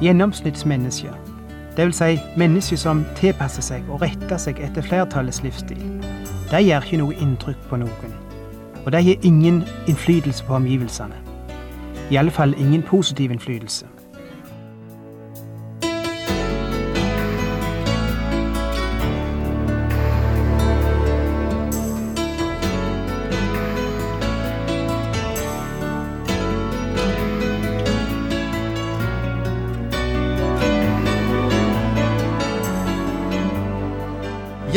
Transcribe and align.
Gjennomsnittsmennesker, 0.00 1.12
det 1.76 1.84
vil 1.84 1.94
si 1.94 2.18
mennesker 2.36 2.76
som 2.80 3.04
tilpasser 3.18 3.62
seg 3.62 3.88
og 3.92 4.00
retter 4.02 4.40
seg 4.40 4.58
etter 4.64 4.84
flertallets 4.84 5.42
livsstil, 5.44 5.82
de 6.50 6.62
gjør 6.64 6.86
ikke 6.86 7.00
noe 7.02 7.16
inntrykk 7.20 7.60
på 7.68 7.78
noen. 7.82 8.14
Og 8.86 8.92
de 8.92 9.02
har 9.04 9.26
ingen 9.28 9.62
innflytelse 9.88 10.44
på 10.44 10.56
omgivelsene. 10.56 11.16
I 12.10 12.16
alle 12.16 12.32
fall 12.32 12.56
ingen 12.58 12.82
positiv 12.82 13.30
innflytelse. 13.30 13.86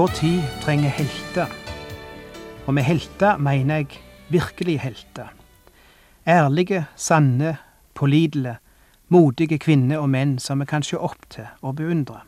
Vår 0.00 0.08
tid 0.08 0.42
trenger 0.62 0.88
helter. 0.88 1.46
Og 2.66 2.74
med 2.74 2.82
helter 2.82 3.36
mener 3.36 3.76
jeg 3.76 3.98
virkelige 4.28 4.78
helter. 4.78 5.26
Ærlige, 6.26 6.86
sanne, 6.96 7.56
pålitelige, 7.94 8.56
modige 9.08 9.58
kvinner 9.58 9.98
og 9.98 10.08
menn 10.08 10.38
som 10.38 10.64
vi 10.64 10.68
kan 10.70 10.82
se 10.82 10.96
opp 10.96 11.28
til 11.28 11.50
og 11.60 11.76
beundre. 11.82 12.22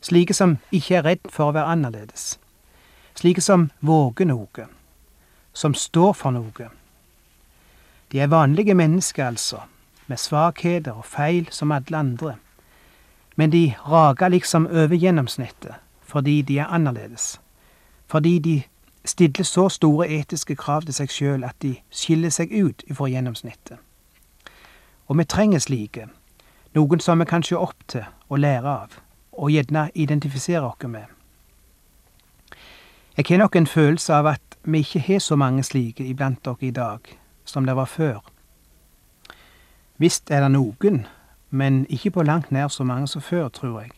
Slike 0.00 0.32
som 0.32 0.56
ikke 0.72 0.96
er 0.96 1.04
redd 1.10 1.28
for 1.28 1.50
å 1.50 1.56
være 1.58 1.76
annerledes. 1.76 2.38
Slike 3.20 3.44
som 3.44 3.68
våger 3.84 4.32
noe. 4.32 4.66
Som 5.52 5.76
står 5.76 6.16
for 6.16 6.32
noe. 6.32 6.72
De 8.12 8.24
er 8.24 8.32
vanlige 8.32 8.74
mennesker, 8.74 9.26
altså, 9.26 9.60
med 10.06 10.16
svakheter 10.16 10.96
og 10.96 11.04
feil 11.04 11.52
som 11.52 11.72
alle 11.72 12.00
andre. 12.00 12.36
Men 13.36 13.52
de 13.52 13.66
rager 13.84 14.32
liksom 14.32 14.72
over 14.72 14.96
gjennomsnittet 14.96 15.76
fordi 16.12 16.42
de 16.42 16.58
er 16.58 16.66
annerledes. 16.66 17.40
Fordi 18.06 18.38
de 18.38 18.62
stiller 19.04 19.44
så 19.44 19.68
store 19.68 20.08
etiske 20.08 20.56
krav 20.56 20.82
til 20.82 20.94
seg 20.94 21.10
sjøl 21.10 21.44
at 21.48 21.56
de 21.64 21.76
skiller 21.90 22.30
seg 22.30 22.52
ut 22.52 22.84
ifra 22.86 23.08
gjennomsnittet. 23.08 23.78
Og 25.08 25.18
vi 25.18 25.24
trenger 25.24 25.62
slike, 25.64 26.06
noen 26.76 27.00
som 27.00 27.20
vi 27.20 27.28
kan 27.30 27.42
se 27.42 27.56
opp 27.56 27.86
til 27.88 28.04
og 28.28 28.42
lære 28.44 28.68
av, 28.68 28.98
og 29.32 29.50
gjerne 29.50 29.88
identifisere 29.94 30.68
oss 30.68 30.84
med. 30.84 31.08
Jeg 33.16 33.24
har 33.28 33.38
nok 33.38 33.56
en 33.56 33.66
følelse 33.66 34.14
av 34.14 34.26
at 34.26 34.58
vi 34.64 34.84
ikke 34.84 35.00
har 35.08 35.18
så 35.18 35.36
mange 35.36 35.64
slike 35.64 36.04
iblant 36.04 36.44
dere 36.44 36.68
i 36.68 36.70
dag 36.70 37.00
som 37.44 37.64
det 37.66 37.76
var 37.76 37.88
før. 37.88 38.20
Visst 39.96 40.30
er 40.30 40.44
det 40.44 40.52
noen, 40.52 41.06
men 41.50 41.86
ikke 41.88 42.10
på 42.10 42.22
langt 42.22 42.52
nær 42.52 42.68
så 42.68 42.84
mange 42.84 43.08
som 43.08 43.22
før, 43.22 43.48
tror 43.48 43.80
jeg. 43.80 43.90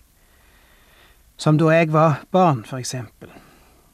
Som 1.36 1.58
da 1.58 1.70
jeg 1.74 1.92
var 1.92 2.22
barn, 2.30 2.64
for 2.64 2.78
eksempel. 2.78 3.30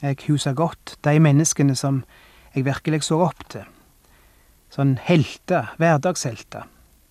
Jeg 0.02 0.16
husker 0.28 0.52
godt 0.54 0.96
de 1.04 1.20
menneskene 1.20 1.76
som 1.76 2.04
jeg 2.54 2.64
virkelig 2.64 3.02
så 3.08 3.20
opp 3.24 3.46
til. 3.48 3.64
Sånn 4.70 4.98
helter, 5.02 5.72
hverdagshelter. 5.80 6.68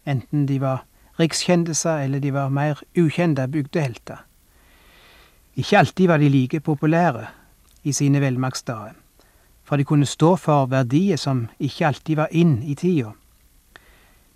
Enten 0.09 0.45
de 0.47 0.59
var 0.61 0.85
rikskjendiser 1.19 2.05
eller 2.05 2.21
de 2.23 2.31
var 2.33 2.53
mer 2.53 2.81
ukjente 2.97 3.47
bygdehelter. 3.51 4.21
Ikke 5.59 5.77
alltid 5.81 6.07
var 6.07 6.21
de 6.21 6.29
like 6.29 6.61
populære 6.63 7.25
i 7.83 7.91
sine 7.91 8.21
velmaktsdager, 8.21 8.93
for 9.63 9.77
de 9.77 9.83
kunne 9.83 10.07
stå 10.07 10.35
for 10.39 10.69
verdier 10.71 11.17
som 11.17 11.47
ikke 11.59 11.87
alltid 11.87 12.21
var 12.21 12.31
inn 12.31 12.61
i 12.63 12.77
tida. 12.79 13.11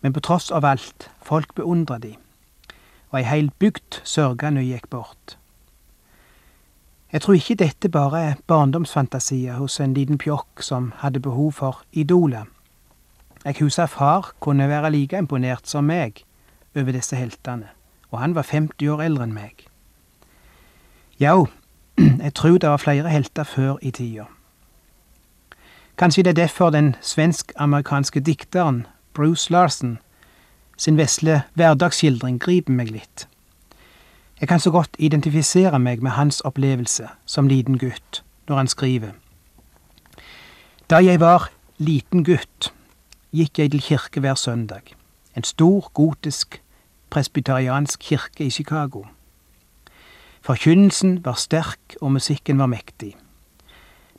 Men 0.01 0.13
på 0.13 0.19
tross 0.19 0.51
av 0.51 0.65
alt, 0.67 1.07
folk 1.23 1.55
beundra 1.55 1.97
de, 1.97 2.15
og 3.11 3.21
ei 3.21 3.23
heil 3.29 3.53
bygd 3.59 4.01
sørga 4.03 4.51
når 4.51 4.65
de 4.65 4.73
gikk 4.73 4.89
bort. 4.91 5.37
Jeg 7.13 7.21
tror 7.21 7.33
ikke 7.37 7.55
dette 7.55 7.89
bare 7.89 8.19
er 8.23 8.39
barndomsfantasier 8.47 9.59
hos 9.61 9.79
en 9.79 9.93
liten 9.93 10.17
pjokk 10.17 10.63
som 10.65 10.93
hadde 10.97 11.19
behov 11.21 11.51
for 11.59 11.83
idolet. 11.91 12.49
Jeg 13.45 13.55
husker 13.59 13.85
far 13.85 14.31
kunne 14.39 14.69
være 14.69 14.91
like 14.91 15.17
imponert 15.17 15.69
som 15.69 15.85
meg 15.85 16.23
over 16.75 16.91
disse 16.91 17.15
heltene, 17.15 17.67
og 18.09 18.19
han 18.19 18.33
var 18.35 18.49
50 18.49 18.89
år 18.89 19.03
eldre 19.05 19.27
enn 19.27 19.35
meg. 19.35 19.67
Jo, 21.21 21.47
jeg 22.25 22.33
tror 22.33 22.57
det 22.57 22.69
var 22.69 22.81
flere 22.81 23.09
helter 23.09 23.43
før 23.43 23.77
i 23.81 23.91
tida. 23.91 24.25
Kanskje 25.97 26.23
det 26.23 26.33
er 26.33 26.41
derfor 26.41 26.69
den 26.69 26.95
svensk-amerikanske 27.01 28.19
dikteren 28.19 28.87
Bruce 29.13 29.53
Larsen 29.53 29.99
sin 30.77 30.97
vesle 30.97 31.43
hverdagsskildring 31.53 32.39
griper 32.41 32.73
meg 32.73 32.89
litt. 32.89 33.27
Jeg 34.41 34.47
kan 34.47 34.59
så 34.59 34.71
godt 34.71 34.95
identifisere 34.99 35.79
meg 35.79 36.01
med 36.03 36.11
hans 36.11 36.41
opplevelse 36.41 37.07
som 37.25 37.47
liten 37.47 37.77
gutt 37.77 38.23
når 38.47 38.55
han 38.55 38.67
skriver. 38.67 39.11
Da 40.89 40.99
jeg 40.99 41.19
var 41.19 41.49
liten 41.77 42.23
gutt, 42.23 42.73
gikk 43.31 43.59
jeg 43.59 43.71
til 43.71 43.81
kirke 43.81 44.19
hver 44.19 44.35
søndag. 44.35 44.93
En 45.37 45.43
stor, 45.43 45.89
gotisk, 45.93 46.61
presbyteriansk 47.09 47.99
kirke 47.99 48.45
i 48.45 48.49
Chicago. 48.49 49.05
Forkynnelsen 50.41 51.25
var 51.25 51.33
sterk 51.33 51.95
og 52.01 52.11
musikken 52.11 52.59
var 52.59 52.65
mektig. 52.65 53.15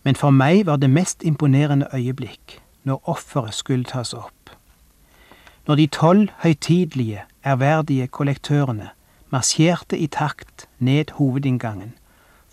Men 0.03 0.17
for 0.17 0.31
meg 0.31 0.67
var 0.67 0.77
det 0.77 0.91
mest 0.91 1.23
imponerende 1.23 1.89
øyeblikk 1.95 2.61
når 2.85 3.09
offeret 3.09 3.55
skulle 3.55 3.85
tas 3.85 4.13
opp. 4.15 4.51
Når 5.67 5.75
de 5.75 5.87
tolv 5.87 6.29
høytidelige, 6.43 7.23
ærverdige 7.47 8.07
kollektørene 8.07 8.89
marsjerte 9.35 9.99
i 9.99 10.07
takt 10.07 10.69
ned 10.79 11.17
hovedinngangen 11.19 11.97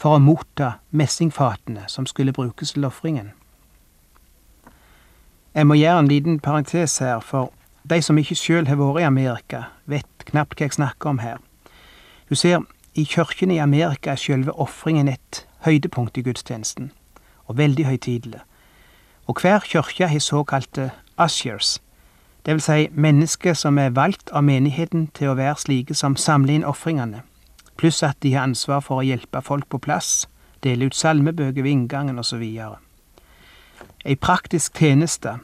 for 0.01 0.17
å 0.17 0.23
motta 0.23 0.79
messingfatene 0.89 1.85
som 1.91 2.07
skulle 2.09 2.33
brukes 2.33 2.73
til 2.73 2.87
ofringen. 2.87 3.31
Jeg 5.53 5.67
må 5.67 5.75
gjøre 5.77 5.99
en 5.99 6.09
liten 6.09 6.39
parentes 6.39 6.97
her, 7.03 7.19
for 7.19 7.51
de 7.83 7.99
som 8.01 8.17
ikke 8.17 8.37
sjøl 8.39 8.69
har 8.69 8.79
vært 8.79 9.01
i 9.01 9.05
Amerika, 9.05 9.65
vet 9.85 10.25
knapt 10.29 10.57
hva 10.57 10.69
jeg 10.69 10.77
snakker 10.79 11.11
om 11.11 11.19
her. 11.21 11.37
Du 12.29 12.37
ser, 12.39 12.63
i 12.95 13.03
kirkene 13.05 13.57
i 13.57 13.63
Amerika 13.63 14.13
er 14.13 14.19
sjølve 14.19 14.55
ofringen 14.55 15.11
et 15.11 15.45
høydepunkt 15.67 16.17
i 16.17 16.23
gudstjenesten, 16.25 16.91
og 17.45 17.59
veldig 17.59 17.85
høytidelig. 17.85 18.41
Og 19.27 19.43
hver 19.43 19.61
kirke 19.67 20.07
har 20.07 20.23
såkalte 20.23 20.89
ushers, 21.19 21.77
det 22.45 22.53
vil 22.53 22.61
si 22.61 22.87
mennesker 22.91 23.53
som 23.53 23.77
er 23.77 23.93
valgt 23.93 24.31
av 24.33 24.43
menigheten 24.43 25.07
til 25.13 25.31
å 25.31 25.37
være 25.37 25.59
slike 25.61 25.95
som 25.97 26.17
samler 26.17 26.57
inn 26.57 26.65
ofringene, 26.65 27.21
pluss 27.77 28.01
at 28.03 28.17
de 28.23 28.33
har 28.33 28.47
ansvar 28.47 28.81
for 28.81 29.01
å 29.01 29.05
hjelpe 29.05 29.41
folk 29.45 29.69
på 29.69 29.81
plass, 29.81 30.27
dele 30.63 30.89
ut 30.89 30.97
salmebøker 30.97 31.61
ved 31.61 31.71
inngangen 31.71 32.19
osv. 32.19 32.41
Ei 34.05 34.15
praktisk 34.15 34.77
tjeneste, 34.77 35.37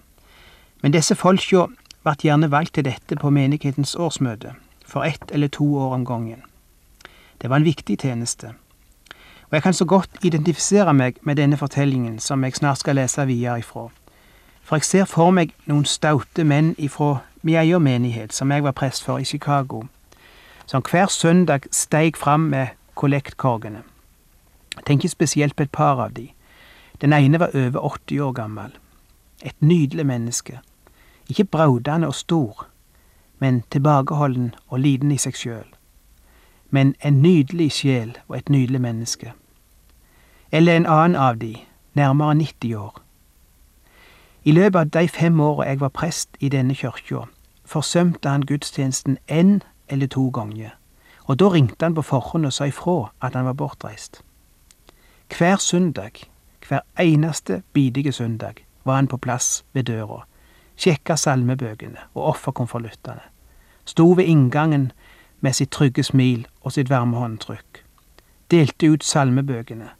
men 0.82 0.94
disse 0.94 1.16
folka 1.16 1.68
ble 2.06 2.16
gjerne 2.24 2.50
valgt 2.52 2.78
til 2.78 2.88
dette 2.88 3.18
på 3.20 3.30
menighetens 3.34 3.96
årsmøte, 3.96 4.56
for 4.86 5.06
ett 5.06 5.32
eller 5.32 5.52
to 5.54 5.66
år 5.78 5.94
om 6.00 6.06
gangen. 6.06 6.42
Det 7.42 7.50
var 7.50 7.60
en 7.60 7.68
viktig 7.68 8.00
tjeneste. 8.02 8.54
Og 9.48 9.54
jeg 9.54 9.64
kan 9.64 9.74
så 9.74 9.86
godt 9.86 10.10
identifisere 10.24 10.94
meg 10.94 11.20
med 11.22 11.38
denne 11.38 11.58
fortellingen 11.58 12.20
som 12.20 12.44
jeg 12.44 12.56
snart 12.56 12.82
skal 12.82 12.98
lese 12.98 13.26
videre 13.28 13.60
ifra. 13.60 13.88
For 14.68 14.76
jeg 14.76 14.84
ser 14.84 15.06
for 15.08 15.32
meg 15.32 15.54
noen 15.64 15.86
staute 15.88 16.44
menn 16.44 16.74
ifra 16.78 17.22
mi 17.48 17.54
egen 17.56 17.86
menighet, 17.86 18.34
som 18.36 18.52
jeg 18.52 18.66
var 18.66 18.74
prest 18.76 19.06
for 19.06 19.16
i 19.18 19.24
Chicago, 19.24 19.86
som 20.66 20.84
hver 20.84 21.08
søndag 21.08 21.70
steig 21.72 22.18
fram 22.20 22.50
med 22.52 22.76
kollektkorgene. 22.96 23.86
Jeg 24.76 24.84
tenker 24.86 25.10
spesielt 25.10 25.56
på 25.56 25.64
et 25.64 25.72
par 25.72 26.04
av 26.04 26.12
de. 26.20 26.28
Den 27.02 27.14
ene 27.14 27.40
var 27.40 27.56
over 27.56 27.80
80 27.80 28.20
år 28.20 28.32
gammel. 28.32 28.76
Et 29.42 29.56
nydelig 29.62 30.06
menneske. 30.06 30.60
Ikke 31.30 31.46
braudende 31.46 32.08
og 32.08 32.16
stor, 32.16 32.68
men 33.40 33.64
tilbakeholden 33.72 34.54
og 34.68 34.80
liten 34.80 35.12
i 35.12 35.18
seg 35.18 35.36
sjøl. 35.36 35.72
Men 36.70 36.96
en 37.00 37.22
nydelig 37.22 37.72
sjel 37.72 38.18
og 38.28 38.38
et 38.38 38.50
nydelig 38.50 38.82
menneske. 38.82 39.32
Eller 40.52 40.76
en 40.76 40.86
annen 40.86 41.16
av 41.16 41.40
de, 41.40 41.56
nærmere 41.94 42.36
90 42.36 42.76
år 42.76 43.07
i 44.48 44.52
løpet 44.52 44.80
av 44.80 44.92
de 44.96 45.08
fem 45.12 45.40
åra 45.44 45.66
jeg 45.68 45.80
var 45.82 45.92
prest 45.92 46.38
i 46.40 46.48
denne 46.48 46.76
kyrkja, 46.76 47.26
forsømte 47.68 48.32
han 48.32 48.46
gudstjenesten 48.48 49.18
én 49.28 49.58
eller 49.92 50.08
to 50.08 50.30
ganger, 50.32 50.70
og 51.28 51.40
da 51.42 51.50
ringte 51.52 51.84
han 51.84 51.98
på 51.98 52.06
forhånd 52.08 52.48
og 52.48 52.54
sa 52.56 52.70
ifra 52.72 53.10
at 53.20 53.36
han 53.36 53.44
var 53.50 53.58
bortreist. 53.60 54.22
Hver 55.38 55.60
søndag, 55.60 56.24
hver 56.68 56.80
eneste 57.00 57.62
bidige 57.74 58.12
søndag, 58.12 58.64
var 58.86 58.96
han 58.96 59.08
på 59.08 59.18
plass 59.18 59.66
ved 59.74 59.84
døra, 59.84 60.24
sjekka 60.78 61.20
salmebøkene 61.20 62.08
og 62.14 62.24
offerkonvoluttene, 62.32 63.28
sto 63.86 64.14
ved 64.16 64.32
inngangen 64.32 64.92
med 65.42 65.60
sitt 65.60 65.76
trygge 65.76 66.08
smil 66.08 66.48
og 66.62 66.72
sitt 66.72 66.90
varme 66.90 67.20
håndtrykk, 67.20 67.84
delte 68.52 68.94
ut 68.96 69.04
salmebøkene, 69.04 69.92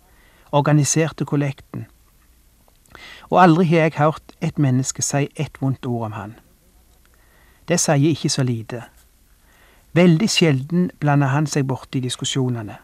organiserte 0.52 1.26
kollekten, 1.26 1.90
og 3.30 3.42
aldri 3.44 3.66
har 3.66 3.88
jeg 3.88 3.98
hørt 3.98 4.36
et 4.42 4.60
menneske 4.60 5.02
si 5.02 5.28
ett 5.36 5.62
vondt 5.62 5.86
ord 5.86 6.06
om 6.06 6.12
han. 6.12 6.36
Det 7.68 7.80
sier 7.80 8.10
ikke 8.10 8.30
så 8.30 8.44
lite. 8.44 8.84
Veldig 9.94 10.30
sjelden 10.30 10.92
blander 11.00 11.28
han 11.28 11.48
seg 11.48 11.68
borti 11.68 12.00
diskusjonene, 12.00 12.78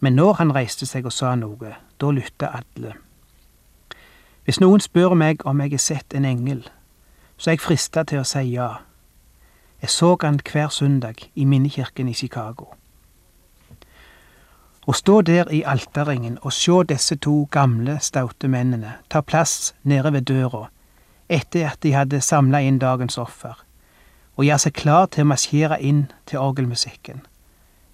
men 0.00 0.14
når 0.14 0.32
han 0.38 0.54
reiste 0.54 0.86
seg 0.86 1.06
og 1.06 1.12
sa 1.12 1.34
noe, 1.34 1.74
da 2.00 2.10
lytta 2.10 2.52
alle. 2.60 2.94
Hvis 4.44 4.60
noen 4.60 4.80
spør 4.80 5.12
meg 5.18 5.42
om 5.44 5.60
jeg 5.60 5.74
har 5.74 5.82
sett 5.82 6.14
en 6.14 6.24
engel, 6.24 6.62
så 7.36 7.50
er 7.50 7.58
jeg 7.58 7.64
frista 7.66 8.04
til 8.04 8.22
å 8.22 8.28
si 8.28 8.46
ja. 8.54 8.68
Jeg 9.82 9.90
så 9.90 10.16
han 10.22 10.40
hver 10.40 10.68
søndag 10.68 11.28
i 11.34 11.44
minnekirken 11.44 12.08
i 12.08 12.14
Chicago. 12.14 12.77
Å 14.88 14.94
stå 14.96 15.20
der 15.20 15.50
i 15.52 15.60
alterringen 15.68 16.38
og 16.40 16.52
se 16.56 16.78
disse 16.88 17.18
to 17.20 17.42
gamle, 17.52 17.98
staute 18.00 18.48
mennene 18.48 18.94
ta 19.12 19.20
plass 19.20 19.74
nede 19.84 20.12
ved 20.14 20.24
døra 20.30 20.68
etter 21.28 21.66
at 21.68 21.82
de 21.84 21.92
hadde 21.92 22.22
samla 22.24 22.62
inn 22.64 22.78
dagens 22.80 23.18
offer, 23.20 23.58
og 24.36 24.46
gjøre 24.46 24.62
seg 24.62 24.74
klar 24.78 25.10
til 25.12 25.26
å 25.26 25.28
marsjere 25.28 25.76
inn 25.84 26.06
til 26.30 26.40
orgelmusikken, 26.40 27.20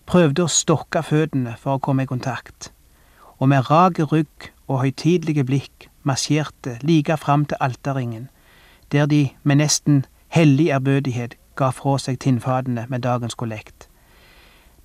prøvde 0.07 0.45
å 0.45 0.53
stokke 0.53 1.03
føttene 1.03 1.57
for 1.59 1.75
å 1.75 1.83
komme 1.83 2.07
i 2.07 2.11
kontakt, 2.11 2.71
og 3.43 3.51
med 3.51 3.67
rak 3.71 3.99
rygg 4.13 4.53
og 4.69 4.85
høytidelige 4.85 5.45
blikk 5.49 5.89
marsjerte 6.07 6.77
like 6.87 7.17
fram 7.19 7.43
til 7.51 7.59
alterringen, 7.59 8.29
der 8.93 9.11
de 9.11 9.33
med 9.43 9.59
nesten 9.65 10.05
hellig 10.37 10.71
ærbødighet 10.77 11.35
ga 11.59 11.73
fra 11.75 11.97
seg 11.99 12.21
tinnfatene 12.23 12.87
med 12.87 13.03
dagens 13.03 13.35
kollekt. 13.35 13.89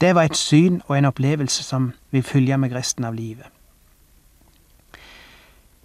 Det 0.02 0.16
var 0.16 0.24
et 0.24 0.38
syn 0.38 0.82
og 0.88 0.98
en 0.98 1.06
opplevelse 1.06 1.64
som 1.64 1.92
vil 2.12 2.24
følge 2.24 2.58
meg 2.58 2.76
resten 2.76 3.06
av 3.06 3.14
livet. 3.14 3.46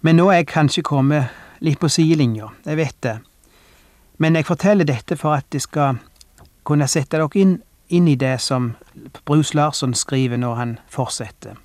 Men 0.01 0.15
nå 0.15 0.29
er 0.29 0.43
jeg 0.43 0.51
kanskje 0.53 0.85
kommet 0.85 1.33
litt 1.65 1.79
på 1.79 1.89
sidelinja, 1.89 2.51
jeg 2.65 2.77
vet 2.77 2.97
det, 3.03 3.17
men 4.17 4.35
jeg 4.35 4.45
forteller 4.45 4.85
dette 4.85 5.17
for 5.17 5.33
at 5.33 5.45
jeg 5.53 5.61
skal 5.61 5.97
kunne 6.63 6.87
sette 6.87 7.17
dere 7.17 7.29
inn, 7.35 7.57
inn 7.89 8.07
i 8.07 8.15
det 8.15 8.37
som 8.41 8.73
Bruce 9.25 9.55
Larsson 9.55 9.93
skriver 9.93 10.37
når 10.37 10.55
han 10.55 10.77
fortsetter. 10.89 11.55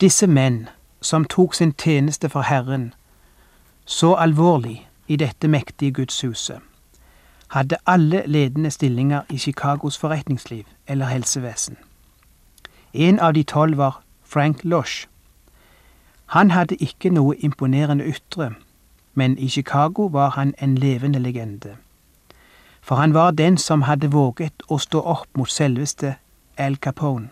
Disse 0.00 0.26
menn 0.26 0.66
som 1.00 1.24
tok 1.24 1.54
sin 1.54 1.72
tjeneste 1.72 2.28
for 2.28 2.46
Herren 2.46 2.92
så 3.86 4.14
alvorlig 4.14 4.88
i 5.08 5.16
dette 5.16 5.48
mektige 5.48 5.92
gudshuset, 5.92 6.60
hadde 7.48 7.76
alle 7.86 8.22
ledende 8.26 8.70
stillinger 8.70 9.22
i 9.30 9.38
Chicagos 9.38 9.98
forretningsliv 9.98 10.64
eller 10.86 11.06
helsevesen. 11.06 11.76
En 12.92 13.18
av 13.18 13.34
de 13.34 13.42
tolv 13.42 13.76
var 13.76 14.02
Frank 14.24 14.64
Losh. 14.64 15.06
Han 16.26 16.50
hadde 16.50 16.76
ikke 16.76 17.10
noe 17.10 17.36
imponerende 17.36 18.04
ytre, 18.04 18.54
men 19.14 19.38
i 19.38 19.48
Chicago 19.48 20.08
var 20.08 20.30
han 20.30 20.54
en 20.62 20.78
levende 20.78 21.18
legende. 21.18 21.76
For 22.80 22.94
han 22.96 23.14
var 23.14 23.30
den 23.30 23.58
som 23.58 23.82
hadde 23.82 24.12
våget 24.12 24.62
å 24.68 24.78
stå 24.78 25.00
opp 25.00 25.28
mot 25.34 25.50
selveste 25.50 26.14
Al 26.56 26.76
Capone, 26.76 27.28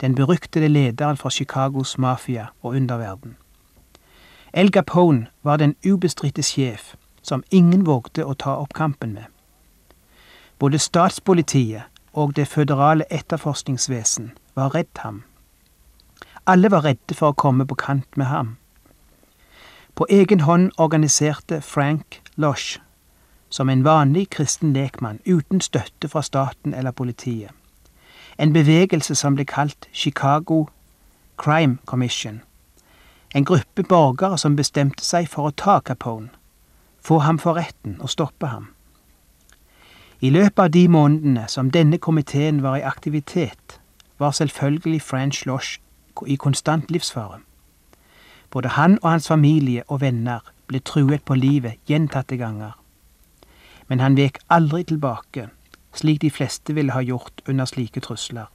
den 0.00 0.14
beryktede 0.14 0.68
lederen 0.68 1.16
for 1.16 1.30
Chicagos 1.30 1.98
mafia 1.98 2.46
og 2.62 2.74
underverden. 2.74 3.36
Al 4.52 4.70
Capone 4.70 5.26
var 5.42 5.56
den 5.56 5.76
ubestridte 5.86 6.42
sjef 6.42 6.94
som 7.22 7.42
ingen 7.50 7.86
vågde 7.86 8.24
å 8.24 8.34
ta 8.34 8.56
opp 8.56 8.72
kampen 8.74 9.14
med. 9.14 9.33
Både 10.64 10.78
statspolitiet 10.78 11.82
og 12.12 12.36
det 12.36 12.48
føderale 12.48 13.04
etterforskningsvesen 13.12 14.30
var 14.56 14.74
redd 14.74 14.98
ham. 14.98 15.22
Alle 16.46 16.70
var 16.70 16.86
redde 16.86 17.14
for 17.14 17.34
å 17.34 17.36
komme 17.36 17.66
på 17.68 17.76
kant 17.76 18.16
med 18.16 18.26
ham. 18.30 18.54
På 19.94 20.06
egen 20.08 20.40
hånd 20.40 20.70
organiserte 20.80 21.58
Frank 21.60 22.16
Losh 22.40 22.78
som 23.52 23.68
en 23.68 23.84
vanlig 23.84 24.30
kristen 24.30 24.72
lekmann 24.72 25.20
uten 25.26 25.60
støtte 25.60 26.08
fra 26.08 26.22
staten 26.22 26.74
eller 26.74 26.96
politiet. 26.96 27.50
En 28.38 28.56
bevegelse 28.56 29.14
som 29.14 29.36
ble 29.36 29.44
kalt 29.44 29.88
Chicago 29.92 30.62
Crime 31.36 31.76
Commission. 31.84 32.40
En 33.34 33.44
gruppe 33.44 33.82
borgere 33.82 34.38
som 34.38 34.56
bestemte 34.56 35.04
seg 35.04 35.28
for 35.28 35.50
å 35.50 35.56
ta 35.64 35.76
Capone, 35.84 36.32
få 37.04 37.18
ham 37.18 37.38
for 37.38 37.60
retten 37.60 38.00
og 38.00 38.16
stoppe 38.16 38.46
ham. 38.46 38.73
I 40.24 40.30
løpet 40.30 40.58
av 40.62 40.70
de 40.72 40.86
månedene 40.88 41.42
som 41.52 41.68
denne 41.68 41.98
komiteen 42.00 42.62
var 42.64 42.78
i 42.78 42.84
aktivitet, 42.88 43.74
var 44.18 44.30
selvfølgelig 44.32 45.02
French 45.02 45.42
Losh 45.46 45.80
i 46.26 46.36
konstant 46.40 46.90
livsfare. 46.90 47.42
Både 48.50 48.68
han 48.68 48.94
og 49.02 49.10
hans 49.10 49.28
familie 49.28 49.82
og 49.88 50.00
venner 50.00 50.40
ble 50.66 50.80
truet 50.80 51.26
på 51.28 51.36
livet 51.36 51.76
gjentatte 51.90 52.38
ganger. 52.40 52.72
Men 53.88 54.00
han 54.00 54.16
vek 54.16 54.38
aldri 54.48 54.86
tilbake, 54.88 55.50
slik 55.92 56.22
de 56.22 56.30
fleste 56.30 56.72
ville 56.72 56.96
ha 56.96 57.02
gjort 57.04 57.42
under 57.48 57.68
slike 57.68 58.00
trusler. 58.00 58.48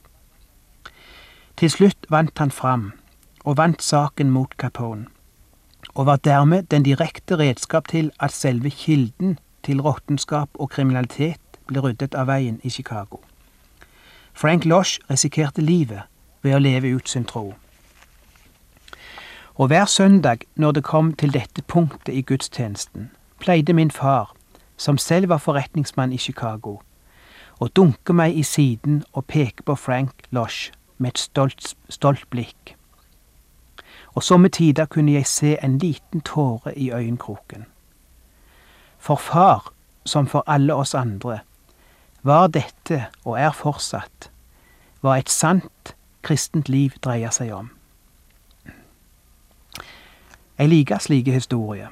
Til 1.56 1.70
slutt 1.70 2.08
vant 2.10 2.38
han 2.38 2.50
fram, 2.50 2.88
og 3.44 3.60
vant 3.62 3.82
saken 3.82 4.32
mot 4.34 4.56
Capone, 4.58 5.06
og 5.94 6.06
var 6.06 6.18
dermed 6.24 6.66
den 6.74 6.82
direkte 6.82 7.38
redskap 7.38 7.86
til 7.94 8.10
at 8.18 8.34
selve 8.34 8.74
kilden 8.74 9.38
til 9.62 9.80
råttenskap 9.80 10.50
og 10.54 10.70
kriminalitet 10.70 11.38
ble 11.70 11.82
ryddet 11.84 12.14
av 12.18 12.28
veien 12.28 12.58
i 12.66 12.70
Chicago. 12.70 13.22
Frank 14.34 14.64
Losh 14.64 14.98
risikerte 15.10 15.62
livet 15.62 16.02
ved 16.42 16.56
å 16.56 16.62
leve 16.62 16.90
ut 16.96 17.08
sin 17.08 17.24
tro. 17.24 17.54
Og 19.54 19.68
hver 19.68 19.84
søndag 19.84 20.46
når 20.56 20.72
det 20.72 20.84
kom 20.84 21.12
til 21.12 21.32
dette 21.32 21.62
punktet 21.62 22.14
i 22.14 22.22
gudstjenesten, 22.22 23.10
pleide 23.40 23.72
min 23.72 23.90
far, 23.90 24.34
som 24.76 24.98
selv 24.98 25.28
var 25.28 25.38
forretningsmann 25.38 26.12
i 26.12 26.18
Chicago, 26.18 26.78
å 27.60 27.68
dunke 27.68 28.12
meg 28.16 28.36
i 28.36 28.42
siden 28.42 29.02
og 29.12 29.26
peke 29.28 29.62
på 29.68 29.76
Frank 29.76 30.24
Losh 30.32 30.70
med 30.96 31.12
et 31.12 31.18
stolt, 31.18 31.74
stolt 31.88 32.24
blikk. 32.30 32.74
Og 34.16 34.24
somme 34.24 34.48
tider 34.48 34.88
kunne 34.88 35.12
jeg 35.12 35.28
se 35.28 35.56
en 35.62 35.76
liten 35.78 36.24
tåre 36.24 36.72
i 36.76 36.90
øyenkroken. 36.90 37.66
For 38.98 39.16
far, 39.16 39.72
som 40.04 40.26
for 40.26 40.44
alle 40.46 40.74
oss 40.74 40.94
andre, 40.94 41.38
var 42.22 42.48
dette, 42.48 43.06
og 43.24 43.38
er 43.40 43.52
fortsatt, 43.52 44.30
hva 45.00 45.16
et 45.18 45.30
sant 45.32 45.94
kristent 46.22 46.68
liv 46.68 46.96
dreier 47.02 47.32
seg 47.32 47.52
om. 47.56 47.70
Jeg 50.60 50.68
liker 50.68 51.00
slike 51.00 51.32
historier. 51.32 51.88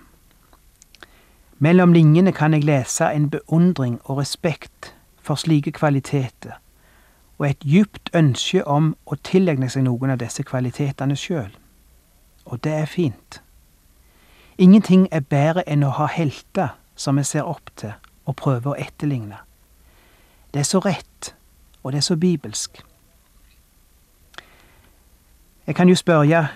Mellom 1.59 1.93
linjene 1.93 2.33
kan 2.33 2.53
jeg 2.55 2.67
lese 2.69 3.09
en 3.11 3.31
beundring 3.31 3.97
og 4.05 4.19
respekt 4.19 4.93
for 5.25 5.41
slike 5.41 5.73
kvaliteter, 5.73 6.61
og 7.39 7.49
et 7.49 7.65
djupt 7.65 8.11
ønske 8.15 8.67
om 8.67 8.93
å 9.07 9.17
tilegne 9.25 9.71
seg 9.71 9.87
noen 9.89 10.13
av 10.13 10.21
disse 10.21 10.45
kvalitetene 10.45 11.17
sjøl. 11.17 11.51
Og 12.45 12.61
det 12.65 12.73
er 12.73 12.87
fint. 12.87 13.41
Ingenting 14.59 15.09
er 15.13 15.21
bedre 15.21 15.65
enn 15.71 15.87
å 15.87 15.95
ha 15.97 16.07
helter 16.11 16.77
som 16.99 17.17
vi 17.17 17.25
ser 17.25 17.47
opp 17.49 17.71
til 17.77 17.95
og 18.29 18.37
prøver 18.37 18.75
å 18.75 18.79
etterligne. 18.79 19.39
Det 20.55 20.61
er 20.61 20.64
så 20.64 20.78
rett, 20.78 21.35
og 21.83 21.93
det 21.93 21.99
er 21.99 22.07
så 22.07 22.17
bibelsk. 22.17 22.83
Jeg 25.67 25.75
kan 25.75 25.88
jo 25.88 25.95
spørre, 25.95 26.49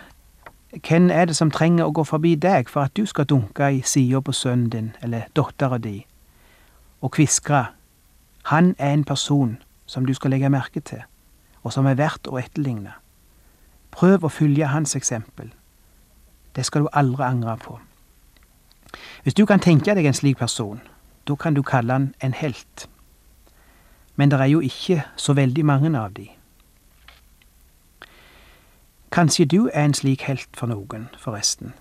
hvem 0.89 1.11
er 1.11 1.25
det 1.25 1.37
som 1.37 1.51
trenger 1.51 1.85
å 1.85 1.93
gå 1.93 2.05
forbi 2.05 2.35
deg 2.35 2.69
for 2.69 2.89
at 2.89 2.97
du 2.97 3.07
skal 3.07 3.29
dunke 3.29 3.69
i 3.73 3.83
sida 3.85 4.21
på 4.21 4.33
sønnen 4.33 4.71
din 4.71 4.95
eller 5.03 5.29
dattera 5.37 5.79
di 5.79 6.07
og 7.03 7.11
kviskre 7.11 7.67
han 8.43 8.75
er 8.79 8.93
en 8.93 9.05
person 9.05 9.59
som 9.87 10.07
du 10.07 10.15
skal 10.15 10.31
legge 10.31 10.49
merke 10.51 10.81
til, 10.81 11.03
og 11.63 11.73
som 11.73 11.87
er 11.87 11.99
verdt 11.99 12.27
å 12.27 12.39
etterligne. 12.39 12.95
Prøv 13.91 14.25
å 14.25 14.31
følge 14.33 14.67
hans 14.67 14.97
eksempel. 14.97 15.53
Det 16.57 16.65
skal 16.67 16.83
du 16.83 16.89
aldri 16.93 17.23
angre 17.25 17.57
på. 17.57 17.79
Hvis 19.23 19.35
du 19.35 19.45
kan 19.47 19.61
tenke 19.61 19.95
deg 19.95 20.07
en 20.07 20.17
slik 20.17 20.39
person, 20.39 20.81
da 21.29 21.35
kan 21.35 21.55
du 21.55 21.63
kalle 21.63 21.93
han 21.93 22.09
en 22.21 22.35
helt 22.35 22.89
men 24.17 24.31
det 24.31 24.41
er 24.41 24.45
jo 24.45 24.61
ikke 24.61 25.03
så 25.17 25.33
veldig 25.33 25.65
mange 25.65 25.99
av 25.99 26.15
de. 26.15 26.29
Kanskje 29.13 29.45
du 29.45 29.71
er 29.73 29.85
en 29.85 29.95
slik 29.95 30.23
helt 30.23 30.49
for 30.57 30.67
noen, 30.67 31.09
forresten. 31.19 31.73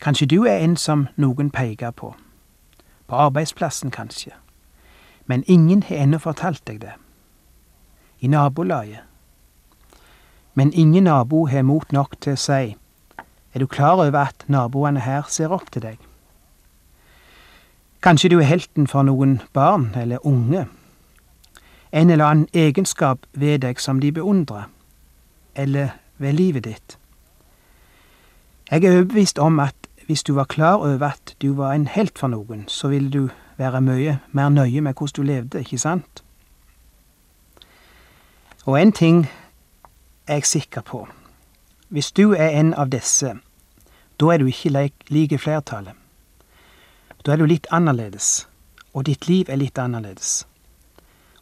Kanskje 0.00 0.26
du 0.26 0.44
er 0.44 0.58
en 0.58 0.76
som 0.76 1.06
noen 1.16 1.50
peker 1.50 1.90
på. 1.90 2.14
På 3.06 3.14
arbeidsplassen, 3.14 3.90
kanskje. 3.90 4.32
Men 5.26 5.44
ingen 5.46 5.82
har 5.82 5.96
ennå 5.96 6.18
fortalt 6.18 6.66
deg 6.66 6.80
det. 6.80 6.92
I 8.20 8.26
nabolaget. 8.26 9.00
Men 10.54 10.72
ingen 10.72 11.04
nabo 11.04 11.46
har 11.46 11.62
mot 11.62 11.92
nok 11.92 12.20
til 12.20 12.32
å 12.32 12.40
si 12.40 12.76
er 13.54 13.58
du 13.58 13.66
klar 13.66 13.98
over 13.98 14.18
at 14.18 14.44
naboene 14.46 15.00
her 15.00 15.22
ser 15.28 15.50
opp 15.50 15.70
til 15.74 15.82
deg? 15.82 15.98
Kanskje 18.02 18.30
du 18.30 18.38
er 18.38 18.46
helten 18.46 18.86
for 18.86 19.02
noen 19.02 19.40
barn 19.52 19.90
eller 19.98 20.26
unge. 20.26 20.66
En 21.92 22.10
eller 22.10 22.24
annen 22.24 22.48
egenskap 22.54 23.26
ved 23.32 23.58
deg 23.58 23.80
som 23.80 24.00
de 24.00 24.12
beundrer, 24.12 24.70
eller 25.54 25.88
ved 26.18 26.32
livet 26.32 26.64
ditt. 26.64 26.98
Jeg 28.70 28.84
er 28.84 28.92
overbevist 28.92 29.38
om 29.38 29.60
at 29.60 29.74
hvis 30.06 30.22
du 30.22 30.34
var 30.34 30.44
klar 30.44 30.74
over 30.74 31.06
at 31.06 31.34
du 31.42 31.54
var 31.54 31.72
en 31.72 31.86
helt 31.86 32.18
for 32.18 32.28
noen, 32.28 32.64
så 32.68 32.88
ville 32.88 33.10
du 33.10 33.28
være 33.58 33.80
mye 33.80 34.18
mer 34.32 34.48
nøye 34.48 34.80
med 34.80 34.94
hvordan 34.94 35.16
du 35.16 35.22
levde, 35.22 35.58
ikke 35.58 35.78
sant? 35.78 36.24
Og 38.66 38.82
en 38.82 38.92
ting 38.92 39.26
er 40.26 40.34
jeg 40.34 40.46
sikker 40.46 40.80
på. 40.80 41.08
Hvis 41.88 42.12
du 42.12 42.32
er 42.32 42.48
en 42.48 42.74
av 42.74 42.90
disse, 42.90 43.34
da 44.20 44.26
er 44.26 44.38
du 44.38 44.46
ikke 44.46 44.90
like 45.08 45.38
flertallet. 45.38 45.94
Da 47.26 47.32
er 47.32 47.36
du 47.36 47.44
litt 47.44 47.66
annerledes, 47.70 48.48
og 48.94 49.06
ditt 49.06 49.28
liv 49.28 49.46
er 49.48 49.56
litt 49.56 49.78
annerledes. 49.78 50.46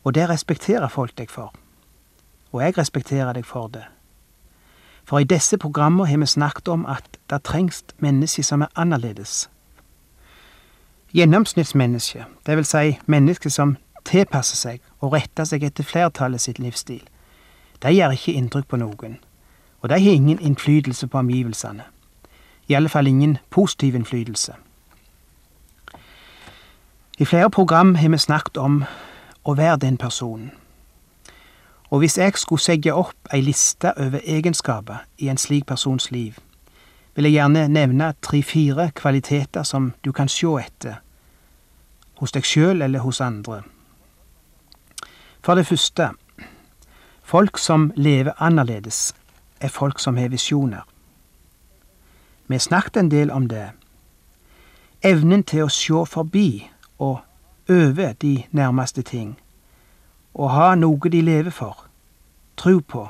Og 0.05 0.15
det 0.15 0.29
respekterer 0.29 0.89
folk 0.89 1.19
deg 1.19 1.31
for. 1.31 1.53
Og 2.53 2.63
jeg 2.63 2.79
respekterer 2.79 3.33
deg 3.33 3.47
for 3.47 3.69
det. 3.69 3.85
For 5.05 5.19
i 5.19 5.25
disse 5.25 5.59
programmene 5.59 6.07
har 6.07 6.19
vi 6.19 6.27
snakket 6.27 6.69
om 6.69 6.87
at 6.87 7.19
det 7.31 7.43
trengs 7.43 7.85
mennesker 7.99 8.43
som 8.43 8.63
er 8.63 8.73
annerledes. 8.77 9.51
Gjennomsnittsmennesket, 11.13 12.25
det 12.47 12.57
vil 12.57 12.65
si 12.65 12.99
mennesker 13.07 13.51
som 13.51 13.77
tilpasser 14.05 14.57
seg 14.57 14.81
og 15.01 15.13
retter 15.13 15.45
seg 15.49 15.65
etter 15.65 15.85
flertallet 15.85 16.41
sitt 16.41 16.59
livsstil, 16.59 17.03
de 17.83 17.93
gjør 17.95 18.13
ikke 18.13 18.35
inntrykk 18.37 18.69
på 18.69 18.77
noen, 18.77 19.19
og 19.81 19.89
de 19.89 20.01
har 20.03 20.13
ingen 20.13 20.41
innflytelse 20.41 21.07
på 21.07 21.19
omgivelsene. 21.19 21.85
I 22.69 22.75
alle 22.75 22.89
fall 22.89 23.07
ingen 23.07 23.39
positiv 23.51 23.95
innflytelse. 23.95 24.53
I 27.19 27.25
flere 27.25 27.51
program 27.51 27.95
har 27.95 28.09
vi 28.09 28.19
snakket 28.19 28.57
om 28.57 28.85
å 29.49 29.55
være 29.57 29.81
den 29.81 29.97
personen. 29.97 30.51
Og 31.91 32.03
hvis 32.03 32.19
jeg 32.19 32.37
skulle 32.37 32.61
segge 32.61 32.93
opp 32.93 33.33
ei 33.33 33.41
liste 33.41 33.95
over 33.97 34.21
egenskaper 34.25 35.07
i 35.19 35.31
en 35.33 35.41
slik 35.41 35.67
persons 35.67 36.11
liv, 36.11 36.37
vil 37.17 37.25
jeg 37.25 37.39
gjerne 37.39 37.69
nevne 37.69 38.13
tre-fire 38.23 38.91
kvaliteter 38.95 39.65
som 39.65 39.93
du 40.05 40.13
kan 40.13 40.29
se 40.29 40.51
etter, 40.61 41.01
hos 42.21 42.35
deg 42.35 42.45
sjøl 42.45 42.83
eller 42.83 43.01
hos 43.01 43.21
andre. 43.25 43.63
For 45.41 45.55
det 45.55 45.67
første, 45.67 46.11
folk 47.23 47.59
som 47.59 47.93
lever 47.97 48.37
annerledes, 48.37 49.15
er 49.61 49.73
folk 49.73 49.99
som 49.99 50.17
har 50.17 50.29
visjoner. 50.29 50.85
Vi 52.47 52.55
har 52.55 52.61
snakket 52.61 52.97
en 52.97 53.11
del 53.11 53.31
om 53.31 53.49
det. 53.49 53.71
Evnen 55.03 55.43
til 55.43 55.65
å 55.65 55.73
se 55.73 56.05
forbi 56.07 56.69
og 56.99 57.21
over 57.69 58.13
de 58.13 58.43
nærmeste 58.51 59.03
ting. 59.03 59.39
Å 60.35 60.49
ha 60.49 60.75
noe 60.75 61.11
de 61.11 61.21
lever 61.21 61.51
for, 61.51 61.87
tro 62.57 62.81
på, 62.81 63.09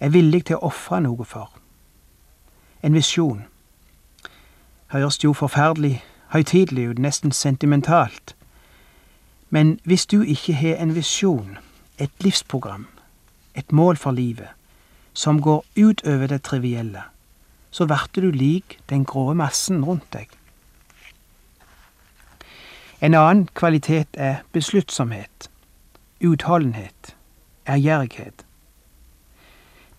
er 0.00 0.12
villig 0.12 0.44
til 0.46 0.58
å 0.58 0.68
ofre 0.70 1.00
noe 1.00 1.24
for. 1.24 1.50
En 2.82 2.94
visjon. 2.94 3.44
Høres 4.92 5.18
jo 5.24 5.32
forferdelig 5.32 6.02
høytidelig 6.32 6.88
ut, 6.90 6.98
nesten 6.98 7.32
sentimentalt. 7.32 8.36
Men 9.50 9.78
hvis 9.84 10.06
du 10.06 10.22
ikke 10.22 10.54
har 10.54 10.76
en 10.82 10.94
visjon, 10.94 11.58
et 11.98 12.10
livsprogram, 12.20 12.86
et 13.54 13.72
mål 13.72 13.96
for 13.96 14.10
livet, 14.10 14.48
som 15.14 15.40
går 15.40 15.64
utover 15.76 16.26
det 16.26 16.42
trivielle, 16.42 17.02
så 17.70 17.86
blir 17.86 18.20
du 18.22 18.30
lik 18.30 18.78
den 18.90 19.04
grå 19.04 19.32
massen 19.34 19.84
rundt 19.84 20.12
deg. 20.12 20.28
En 23.00 23.14
annen 23.14 23.48
kvalitet 23.54 24.08
er 24.12 24.36
besluttsomhet, 24.52 25.50
utholdenhet, 26.20 27.16
ærgjerrighet. 27.68 28.46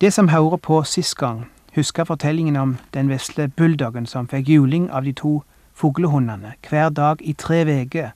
Det 0.01 0.13
som 0.13 0.29
hører 0.29 0.57
på 0.57 0.83
sist 0.83 1.15
gang, 1.15 1.51
husker 1.75 2.03
fortellingen 2.03 2.55
om 2.55 2.77
den 2.93 3.09
vesle 3.09 3.47
bulldoggen 3.47 4.05
som 4.05 4.27
fikk 4.27 4.49
juling 4.49 4.89
av 4.91 5.05
de 5.05 5.13
to 5.13 5.43
fuglehundene 5.73 6.55
hver 6.69 6.89
dag 6.89 7.21
i 7.21 7.33
tre 7.33 7.61
uker, 7.81 8.09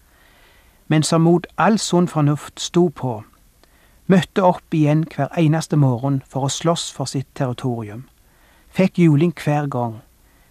men 0.87 1.03
som 1.03 1.21
mot 1.21 1.47
all 1.57 1.77
sunn 1.77 2.07
fornuft 2.07 2.59
sto 2.59 2.87
på, 2.89 3.23
møtte 4.07 4.41
opp 4.43 4.73
igjen 4.73 5.05
hver 5.15 5.29
eneste 5.37 5.77
morgen 5.77 6.23
for 6.27 6.49
å 6.49 6.49
slåss 6.49 6.91
for 6.91 7.05
sitt 7.05 7.29
territorium. 7.35 8.07
Fikk 8.69 8.97
juling 8.97 9.33
hver 9.45 9.69
gang, 9.69 10.01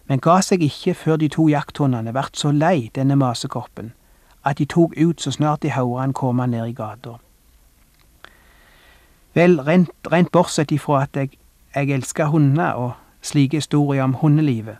men 0.07 0.23
ga 0.23 0.39
seg 0.41 0.63
ikke 0.63 0.93
før 0.93 1.17
de 1.17 1.27
to 1.27 1.49
jakthundene 1.51 2.13
vart 2.15 2.39
så 2.39 2.51
lei 2.51 2.91
denne 2.95 3.19
masekoppen 3.19 3.91
at 4.43 4.57
de 4.57 4.65
tok 4.65 4.93
ut 4.97 5.21
så 5.21 5.31
snart 5.31 5.61
de 5.61 5.71
hørte 5.71 6.01
han 6.01 6.13
komme 6.13 6.47
ned 6.47 6.65
i 6.65 6.73
gata. 6.73 7.17
Vel, 9.33 9.61
rent, 9.61 9.89
rent 10.11 10.31
bortsett 10.31 10.71
ifra 10.71 11.03
at 11.03 11.15
jeg, 11.15 11.29
jeg 11.75 11.89
elsker 11.89 12.25
hunder 12.25 12.71
og 12.71 12.91
slike 13.21 13.57
historier 13.57 14.03
om 14.03 14.13
hundelivet, 14.13 14.77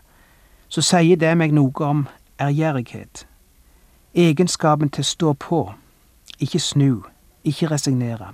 så 0.68 0.80
sier 0.80 1.16
det 1.16 1.36
meg 1.38 1.54
noe 1.54 1.84
om 1.84 2.06
ærgjerrighet, 2.40 3.26
egenskapen 4.14 4.90
til 4.90 5.04
å 5.04 5.08
stå 5.08 5.32
på, 5.32 5.62
ikke 6.38 6.60
snu, 6.60 7.02
ikke 7.44 7.70
resignere. 7.70 8.32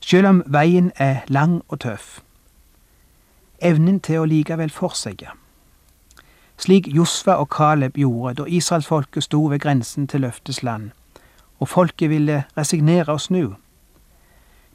Selv 0.00 0.28
om 0.28 0.42
veien 0.46 0.92
er 0.96 1.24
lang 1.28 1.62
og 1.68 1.80
tøff, 1.80 2.20
evnen 3.60 4.00
til 4.00 4.20
å 4.22 4.28
likevel 4.28 4.70
fortsette. 4.70 5.32
Slik 6.56 6.88
Josfa 6.88 7.30
og 7.30 7.48
Caleb 7.56 7.94
gjorde 7.98 8.34
da 8.34 8.48
israelsfolket 8.48 9.24
sto 9.24 9.44
ved 9.44 9.58
grensen 9.58 10.06
til 10.06 10.20
løftes 10.20 10.62
land, 10.62 10.90
og 11.60 11.68
folket 11.68 12.10
ville 12.10 12.44
resignere 12.56 13.12
og 13.12 13.20
snu. 13.20 13.54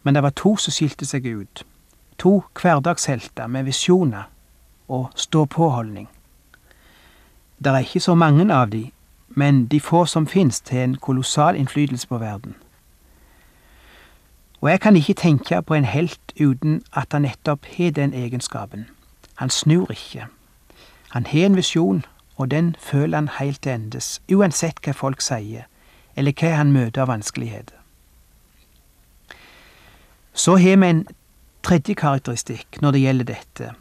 Men 0.04 0.16
det 0.16 0.24
var 0.24 0.30
to 0.30 0.58
som 0.58 0.72
skilte 0.72 1.06
seg 1.06 1.26
ut, 1.26 1.66
to 2.18 2.44
hverdagshelter 2.62 3.48
med 3.48 3.64
visjoner 3.64 4.24
og 4.88 5.10
stå-på-holdning. 5.16 6.10
Det 7.64 7.68
er 7.72 7.78
ikke 7.78 8.00
så 8.00 8.16
mange 8.16 8.54
av 8.54 8.70
de, 8.72 8.92
men 9.28 9.66
de 9.66 9.80
få 9.80 10.06
som 10.06 10.28
finnes, 10.28 10.62
til 10.62 10.78
en 10.78 10.96
kolossal 10.96 11.56
innflytelse 11.56 12.08
på 12.08 12.18
verden. 12.18 12.56
Og 14.62 14.70
jeg 14.70 14.82
kan 14.82 14.96
ikke 14.96 15.14
tenke 15.14 15.62
på 15.62 15.74
en 15.74 15.86
helt 15.86 16.34
uten 16.40 16.82
at 16.94 17.08
han 17.12 17.22
nettopp 17.22 17.66
har 17.78 17.92
den 17.92 18.14
egenskapen. 18.14 18.88
Han 19.36 19.50
snur 19.50 19.92
ikke. 19.92 20.28
Han 21.10 21.26
har 21.26 21.46
en 21.46 21.56
visjon, 21.56 22.06
og 22.38 22.52
den 22.52 22.76
føler 22.80 23.18
han 23.18 23.30
heilt 23.40 23.62
til 23.62 23.72
endes, 23.72 24.22
uansett 24.32 24.80
hva 24.86 24.94
folk 24.94 25.22
sier, 25.22 25.66
eller 26.16 26.34
hva 26.38 26.54
han 26.56 26.72
møter 26.72 27.02
av 27.02 27.10
vanskeligheter. 27.10 27.76
Så 30.34 30.56
har 30.58 30.78
vi 30.78 30.90
en 30.90 31.08
tredje 31.64 31.96
karakteristikk 31.96 32.82
når 32.82 32.92
det 32.92 33.02
gjelder 33.02 33.30
dette, 33.34 33.72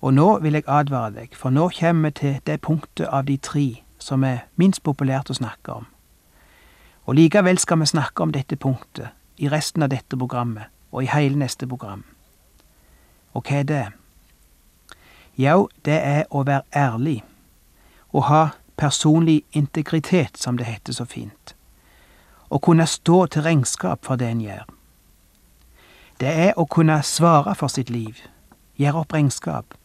og 0.00 0.14
nå 0.14 0.26
vil 0.42 0.58
jeg 0.58 0.66
advare 0.66 1.14
deg, 1.14 1.36
for 1.36 1.54
nå 1.54 1.70
kommer 1.78 2.10
vi 2.10 2.18
til 2.20 2.42
det 2.46 2.60
punktet 2.60 3.06
av 3.06 3.24
de 3.28 3.36
tre 3.36 3.82
som 4.00 4.24
er 4.24 4.46
minst 4.56 4.82
populært 4.82 5.30
å 5.30 5.36
snakke 5.36 5.72
om. 5.72 5.86
Og 7.06 7.14
likevel 7.14 7.58
skal 7.58 7.80
vi 7.80 7.88
snakke 7.90 8.22
om 8.22 8.32
dette 8.32 8.56
punktet, 8.56 9.14
i 9.40 9.48
resten 9.48 9.82
av 9.82 9.88
dette 9.88 10.18
programmet 10.18 10.68
og 10.92 11.04
i 11.04 11.08
hele 11.08 11.38
neste 11.38 11.68
program. 11.68 12.02
Og 13.32 13.46
hva 13.46 13.62
er 13.62 13.68
det? 13.68 13.84
Jo, 15.40 15.68
det 15.84 15.96
er 16.04 16.24
å 16.28 16.42
være 16.44 16.66
ærlig, 16.76 17.22
å 18.12 18.20
ha 18.28 18.40
personlig 18.76 19.38
integritet, 19.56 20.36
som 20.36 20.58
det 20.58 20.66
heter 20.68 20.92
så 20.92 21.06
fint, 21.08 21.54
å 22.52 22.58
kunne 22.60 22.84
stå 22.84 23.22
til 23.32 23.46
regnskap 23.46 24.04
for 24.04 24.20
det 24.20 24.28
en 24.28 24.42
gjør. 24.44 24.66
Det 26.20 26.28
er 26.28 26.60
å 26.60 26.66
kunne 26.68 26.98
svare 27.06 27.54
for 27.56 27.72
sitt 27.72 27.88
liv, 27.88 28.20
gjøre 28.76 29.06
opp 29.06 29.16
regnskap. 29.16 29.76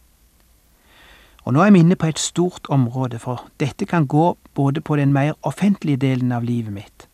Og 1.46 1.54
nå 1.56 1.64
er 1.64 1.72
vi 1.72 1.80
inne 1.86 1.96
på 1.96 2.10
et 2.10 2.20
stort 2.20 2.68
område, 2.68 3.16
for 3.22 3.46
dette 3.56 3.88
kan 3.88 4.04
gå 4.04 4.34
både 4.52 4.84
på 4.84 5.00
den 5.00 5.14
mer 5.16 5.38
offentlige 5.40 6.04
delen 6.04 6.36
av 6.36 6.44
livet 6.44 6.74
mitt, 6.74 7.06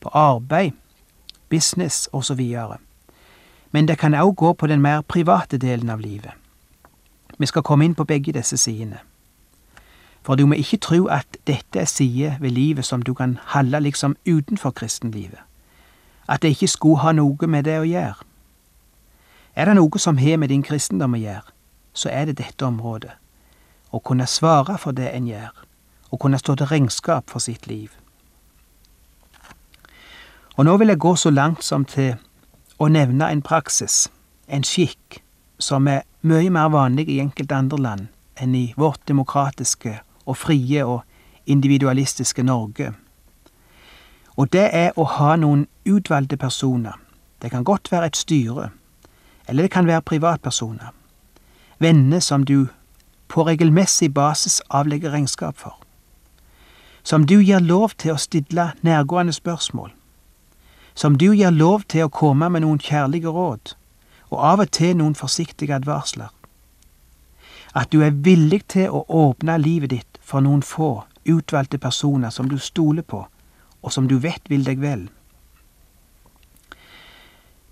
på 0.00 0.08
arbeid, 0.16 0.72
business 1.50 2.06
osv. 2.12 2.40
Men 3.72 3.88
det 3.88 3.98
kan 4.00 4.16
òg 4.16 4.36
gå 4.36 4.54
på 4.54 4.70
den 4.70 4.80
mer 4.80 5.02
private 5.02 5.60
delen 5.60 5.90
av 5.90 6.00
livet. 6.00 6.32
Vi 7.38 7.46
skal 7.46 7.62
komme 7.62 7.84
inn 7.84 7.94
på 7.94 8.04
begge 8.04 8.32
disse 8.32 8.56
sidene. 8.56 8.98
For 10.22 10.34
du 10.34 10.46
må 10.46 10.54
ikke 10.54 10.76
tro 10.76 11.06
at 11.06 11.26
dette 11.46 11.80
er 11.80 11.84
sider 11.84 12.38
ved 12.40 12.50
livet 12.50 12.84
som 12.84 13.02
du 13.02 13.14
kan 13.14 13.38
holde 13.46 13.80
liksom 13.80 14.16
utenfor 14.28 14.70
kristenlivet. 14.70 15.40
At 16.28 16.42
det 16.42 16.48
ikke 16.48 16.68
skulle 16.68 16.98
ha 16.98 17.12
noe 17.12 17.46
med 17.46 17.64
det 17.64 17.78
å 17.80 17.88
gjøre. 17.88 18.14
Er 19.56 19.64
det 19.64 19.74
noe 19.76 19.98
som 19.98 20.18
har 20.18 20.36
med 20.36 20.48
din 20.48 20.62
kristendom 20.62 21.14
å 21.14 21.20
gjøre, 21.20 21.50
så 21.92 22.08
er 22.08 22.24
det 22.30 22.38
dette 22.38 22.64
området. 22.64 23.10
Å 23.92 23.98
kunne 23.98 24.26
svare 24.26 24.78
for 24.78 24.96
det 24.96 25.10
en 25.12 25.26
gjør, 25.28 25.50
å 26.10 26.16
kunne 26.16 26.38
stå 26.38 26.54
til 26.56 26.70
regnskap 26.70 27.30
for 27.30 27.42
sitt 27.42 27.66
liv. 27.66 27.90
Og 30.56 30.64
nå 30.64 30.76
vil 30.76 30.88
jeg 30.88 30.98
gå 30.98 31.16
så 31.16 31.30
langt 31.30 31.64
som 31.64 31.84
til 31.84 32.14
å 32.78 32.88
nevne 32.88 33.28
en 33.28 33.42
praksis, 33.42 34.08
en 34.48 34.64
skikk, 34.64 35.20
som 35.58 35.88
er 35.88 36.02
mye 36.22 36.50
mer 36.50 36.68
vanlig 36.68 37.08
i 37.08 37.20
enkelte 37.20 37.56
andre 37.56 37.78
land 37.78 38.08
enn 38.40 38.54
i 38.54 38.66
vårt 38.76 39.00
demokratiske 39.08 39.98
og 40.24 40.36
frie 40.36 40.84
og 40.86 41.02
individualistiske 41.46 42.42
Norge. 42.42 42.92
Og 44.36 44.52
det 44.52 44.68
er 44.72 44.94
å 44.96 45.04
ha 45.18 45.34
noen 45.36 45.66
utvalgte 45.84 46.38
personer. 46.38 46.94
Det 47.42 47.50
kan 47.50 47.64
godt 47.64 47.90
være 47.92 48.06
et 48.06 48.16
styre, 48.16 48.70
eller 49.48 49.66
det 49.66 49.72
kan 49.74 49.86
være 49.86 50.06
privatpersoner. 50.06 50.94
Venner 51.78 52.20
som 52.20 52.44
du 52.46 52.68
på 53.28 53.42
regelmessig 53.42 54.12
basis 54.14 54.60
avlegger 54.70 55.10
regnskap 55.10 55.58
for. 55.58 55.74
Som 57.02 57.26
du 57.26 57.40
gir 57.42 57.60
lov 57.60 57.96
til 57.98 58.14
å 58.14 58.20
stille 58.20 58.70
nærgående 58.86 59.32
spørsmål. 59.34 59.90
Som 60.94 61.16
du 61.18 61.32
gir 61.32 61.50
lov 61.50 61.82
til 61.88 62.06
å 62.06 62.12
komme 62.12 62.48
med 62.48 62.62
noen 62.62 62.78
kjærlige 62.78 63.32
råd, 63.32 63.74
og 64.32 64.40
av 64.40 64.62
og 64.64 64.70
til 64.72 64.96
noen 64.98 65.14
forsiktige 65.18 65.76
advarsler. 65.76 66.30
At 67.76 67.92
du 67.92 68.02
er 68.04 68.16
villig 68.24 68.62
til 68.72 68.92
å 68.92 69.04
åpne 69.08 69.58
livet 69.60 69.92
ditt 69.92 70.20
for 70.20 70.44
noen 70.44 70.62
få, 70.64 71.04
utvalgte 71.28 71.78
personer 71.78 72.32
som 72.34 72.48
du 72.48 72.58
stoler 72.58 73.04
på, 73.06 73.26
og 73.82 73.92
som 73.92 74.08
du 74.08 74.18
vet 74.18 74.48
vil 74.50 74.64
deg 74.64 74.80
vel. 74.82 75.08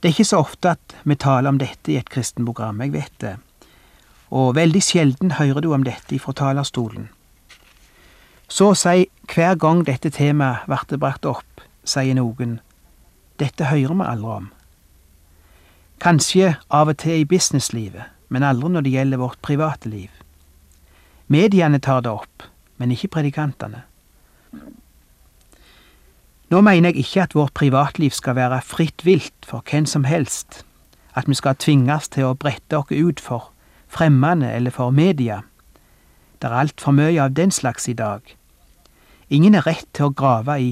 Det 0.00 0.08
er 0.08 0.14
ikke 0.14 0.30
så 0.30 0.40
ofte 0.40 0.74
at 0.76 0.96
vi 1.04 1.16
taler 1.20 1.50
om 1.50 1.58
dette 1.60 1.92
i 1.92 1.98
et 2.00 2.08
kristenprogram, 2.08 2.80
jeg 2.80 2.94
vet 2.94 3.16
det, 3.20 3.34
og 4.30 4.54
veldig 4.56 4.82
sjelden 4.84 5.34
hører 5.36 5.60
du 5.60 5.72
om 5.74 5.84
dette 5.84 6.18
fra 6.22 6.32
talerstolen. 6.32 7.10
Så 8.48 8.70
å 8.72 8.78
si 8.78 9.08
hver 9.30 9.58
gang 9.60 9.84
dette 9.86 10.10
temaet 10.10 10.64
blir 10.66 11.02
brakt 11.02 11.28
opp, 11.28 11.64
sier 11.84 12.16
noen, 12.16 12.58
dette 13.38 13.68
hører 13.70 13.94
vi 13.94 14.08
aldri 14.08 14.32
om. 14.38 14.48
Kanskje 16.00 16.54
av 16.72 16.88
og 16.88 16.96
til 17.02 17.20
i 17.20 17.28
businesslivet, 17.28 18.08
men 18.32 18.44
aldri 18.46 18.70
når 18.72 18.86
det 18.86 18.92
gjelder 18.94 19.20
vårt 19.20 19.40
private 19.44 19.90
liv. 19.92 20.08
Mediene 21.28 21.78
tar 21.78 22.00
det 22.00 22.12
opp, 22.14 22.46
men 22.80 22.94
ikke 22.94 23.10
predikantene. 23.18 23.82
Nå 26.50 26.62
mener 26.64 26.90
jeg 26.90 27.04
ikke 27.04 27.22
at 27.22 27.36
vårt 27.36 27.52
privatliv 27.54 28.10
skal 28.16 28.34
være 28.34 28.62
fritt 28.64 29.04
vilt 29.04 29.46
for 29.46 29.60
hvem 29.60 29.84
som 29.86 30.08
helst, 30.08 30.64
at 31.14 31.28
vi 31.28 31.36
skal 31.36 31.60
tvinges 31.60 32.08
til 32.08 32.30
å 32.30 32.34
brette 32.34 32.80
oss 32.80 32.90
ut 32.90 33.20
for 33.20 33.50
fremmede 33.90 34.48
eller 34.50 34.72
for 34.72 34.90
media. 34.90 35.42
Det 36.40 36.48
er 36.48 36.62
altfor 36.64 36.96
mye 36.96 37.20
av 37.20 37.36
den 37.36 37.52
slags 37.52 37.88
i 37.88 37.94
dag. 37.94 38.24
Ingen 39.28 39.54
er 39.54 39.68
rett 39.68 39.86
til 39.92 40.08
å 40.08 40.16
grave 40.16 40.56
i 40.58 40.70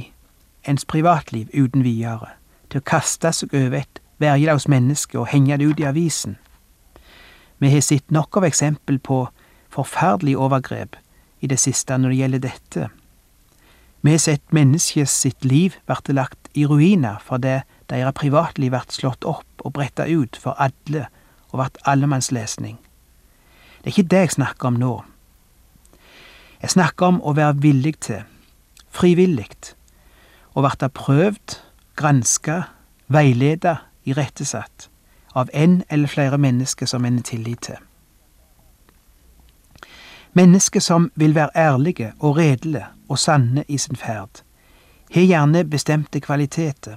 ens 0.64 0.88
privatliv 0.88 1.52
uten 1.52 1.84
videre, 1.84 2.32
til 2.72 2.80
å 2.80 2.88
kaste 2.96 3.30
seg 3.36 3.52
over 3.52 3.84
et 3.84 4.00
vergeløst 4.18 4.68
menneske 4.68 5.18
og 5.18 5.28
henge 5.32 5.58
det 5.58 5.66
ut 5.66 5.80
i 5.80 5.88
avisen. 5.88 6.36
Vi 7.58 7.70
har 7.70 7.82
sett 7.82 8.10
nok 8.14 8.36
av 8.38 8.46
eksempel 8.46 8.98
på 8.98 9.26
forferdelige 9.74 10.38
overgrep 10.38 10.96
i 11.40 11.50
det 11.50 11.58
siste 11.58 11.98
når 11.98 12.14
det 12.14 12.18
gjelder 12.18 12.44
dette. 12.46 12.88
Vi 14.02 14.14
har 14.14 14.22
sett 14.22 14.54
menneskes 14.54 15.10
sitt 15.10 15.44
liv 15.44 15.74
bli 15.86 16.14
lagt 16.14 16.50
i 16.54 16.66
ruiner 16.66 17.18
fordi 17.26 17.60
deres 17.90 18.14
privatliv 18.14 18.70
blir 18.74 18.94
slått 18.94 19.26
opp 19.26 19.64
og 19.64 19.74
bretta 19.74 20.06
ut 20.06 20.38
for 20.38 20.54
alle 20.58 21.08
og 21.50 21.58
blir 21.58 21.82
allemannslesning. 21.84 22.78
Det 23.82 23.90
er 23.90 23.94
ikke 23.94 24.10
det 24.10 24.22
jeg 24.22 24.36
snakker 24.36 24.68
om 24.68 24.78
nå. 24.78 24.94
Jeg 26.62 26.74
snakker 26.74 27.06
om 27.06 27.20
å 27.22 27.34
være 27.38 27.60
villig 27.62 27.94
til, 28.02 28.24
frivillig, 28.90 29.74
å 30.54 30.62
bli 30.62 30.88
prøvd, 30.90 31.58
granska, 31.98 32.64
veileda, 33.06 33.78
irettesatt 34.08 34.88
av 35.38 35.50
en 35.52 35.82
eller 35.88 36.08
flere 36.08 36.38
mennesker 36.38 36.86
som 36.86 37.04
en 37.04 37.20
har 37.20 37.22
tillit 37.22 37.60
til. 37.62 37.76
Mennesker 40.32 40.80
som 40.80 41.10
vil 41.14 41.34
være 41.34 41.50
ærlige 41.56 42.12
og 42.20 42.36
redelige 42.36 42.86
og 43.08 43.18
sanne 43.18 43.64
i 43.68 43.78
sin 43.78 43.96
ferd, 43.96 44.42
har 45.14 45.22
gjerne 45.22 45.64
bestemte 45.64 46.20
kvaliteter, 46.20 46.96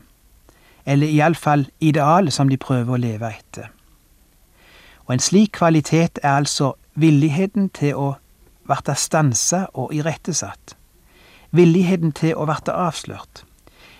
eller 0.85 1.07
iallfall 1.07 1.67
idealet 1.79 2.33
som 2.33 2.49
de 2.49 2.57
prøver 2.57 2.93
å 2.93 2.99
leve 2.99 3.29
etter. 3.29 3.69
Og 5.05 5.13
en 5.13 5.23
slik 5.23 5.51
kvalitet 5.51 6.19
er 6.23 6.41
altså 6.41 6.73
villigheten 6.95 7.69
til 7.69 7.95
å 7.95 8.09
verte 8.67 8.95
stansa 8.95 9.65
og 9.73 9.93
irettesatt, 9.95 10.75
villigheten 11.51 12.11
til 12.11 12.35
å 12.35 12.45
verte 12.45 12.75
avslørt, 12.75 13.45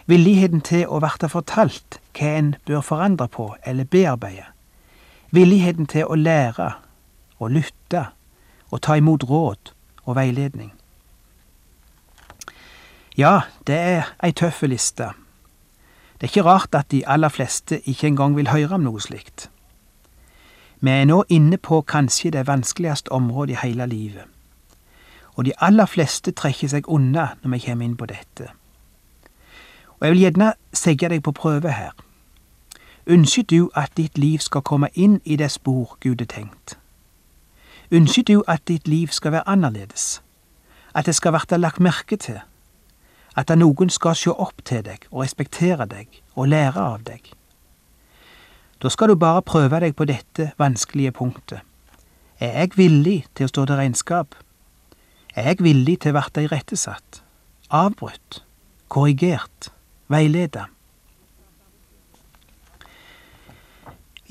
villigheten 0.06 0.62
til 0.62 0.88
å 0.88 1.00
verte 1.04 1.30
fortalt 1.30 2.00
hva 2.18 2.32
en 2.40 2.56
bør 2.66 2.82
forandre 2.82 3.28
på 3.28 3.52
eller 3.66 3.84
bearbeide, 3.86 4.48
villigheten 5.32 5.88
til 5.88 6.06
å 6.06 6.16
lære 6.16 6.74
og 7.40 7.52
lytte 7.52 8.06
og 8.72 8.82
ta 8.82 8.98
imot 9.00 9.24
råd 9.30 9.74
og 10.06 10.16
veiledning. 10.16 10.74
Ja, 13.18 13.42
det 13.68 13.76
er 13.76 14.14
ei 14.24 14.32
tøff 14.32 14.62
liste. 14.64 15.12
Det 16.16 16.28
er 16.28 16.32
ikke 16.32 16.46
rart 16.48 16.76
at 16.76 16.92
de 16.92 17.04
aller 17.08 17.30
fleste 17.30 17.82
ikke 17.90 18.08
engang 18.08 18.36
vil 18.36 18.52
høre 18.54 18.78
om 18.78 18.86
noe 18.86 19.02
slikt. 19.02 19.50
Vi 20.82 20.90
er 20.90 21.06
nå 21.06 21.24
inne 21.30 21.58
på 21.58 21.82
kanskje 21.82 22.32
det 22.32 22.48
vanskeligste 22.48 23.12
området 23.12 23.54
i 23.54 23.60
hele 23.62 23.86
livet, 23.86 24.26
og 25.36 25.46
de 25.46 25.54
aller 25.58 25.86
fleste 25.86 26.32
trekker 26.32 26.72
seg 26.72 26.90
unna 26.90 27.36
når 27.44 27.54
vi 27.54 27.60
kommer 27.66 27.86
inn 27.86 27.98
på 27.98 28.08
dette. 28.10 28.48
Og 30.02 30.08
jeg 30.08 30.12
vil 30.12 30.22
gjerne 30.22 30.54
sette 30.74 31.10
deg 31.14 31.22
på 31.24 31.32
prøve 31.32 31.72
her. 31.72 31.92
Ønsker 33.06 33.44
du 33.44 33.70
at 33.78 33.94
ditt 33.98 34.18
liv 34.18 34.40
skal 34.42 34.64
komme 34.66 34.90
inn 34.94 35.20
i 35.26 35.36
det 35.38 35.52
spor 35.54 35.98
Gud 36.02 36.22
har 36.22 36.30
tenkt? 36.30 36.78
Ønsker 37.92 38.24
du 38.24 38.44
at 38.48 38.66
ditt 38.68 38.88
liv 38.88 39.08
skal 39.14 39.32
være 39.32 39.50
annerledes, 39.50 40.22
at 40.94 41.06
det 41.06 41.16
skal 41.16 41.34
verte 41.34 41.58
lagt 41.58 41.80
merke 41.80 42.18
til, 42.18 42.40
at 43.38 43.54
noen 43.58 43.90
skal 43.90 44.16
se 44.16 44.34
opp 44.34 44.64
til 44.66 44.82
deg 44.86 45.06
og 45.12 45.22
respektere 45.22 45.86
deg 45.86 46.22
og 46.34 46.48
lære 46.48 46.82
av 46.82 47.04
deg? 47.06 47.34
Da 48.82 48.90
skal 48.90 49.14
du 49.14 49.16
bare 49.16 49.42
prøve 49.46 49.80
deg 49.80 49.94
på 49.96 50.08
dette 50.10 50.52
vanskelige 50.58 51.12
punktet. 51.12 51.62
Er 52.40 52.58
jeg 52.58 52.74
villig 52.78 53.26
til 53.36 53.46
å 53.46 53.52
stå 53.54 53.68
til 53.70 53.78
regnskap? 53.78 54.34
Er 55.36 55.52
jeg 55.52 55.62
villig 55.62 56.00
til 56.02 56.18
å 56.18 56.24
bli 56.34 56.48
irettesatt, 56.48 57.22
avbrutt, 57.70 58.42
korrigert, 58.90 59.70
veileda? 60.12 60.67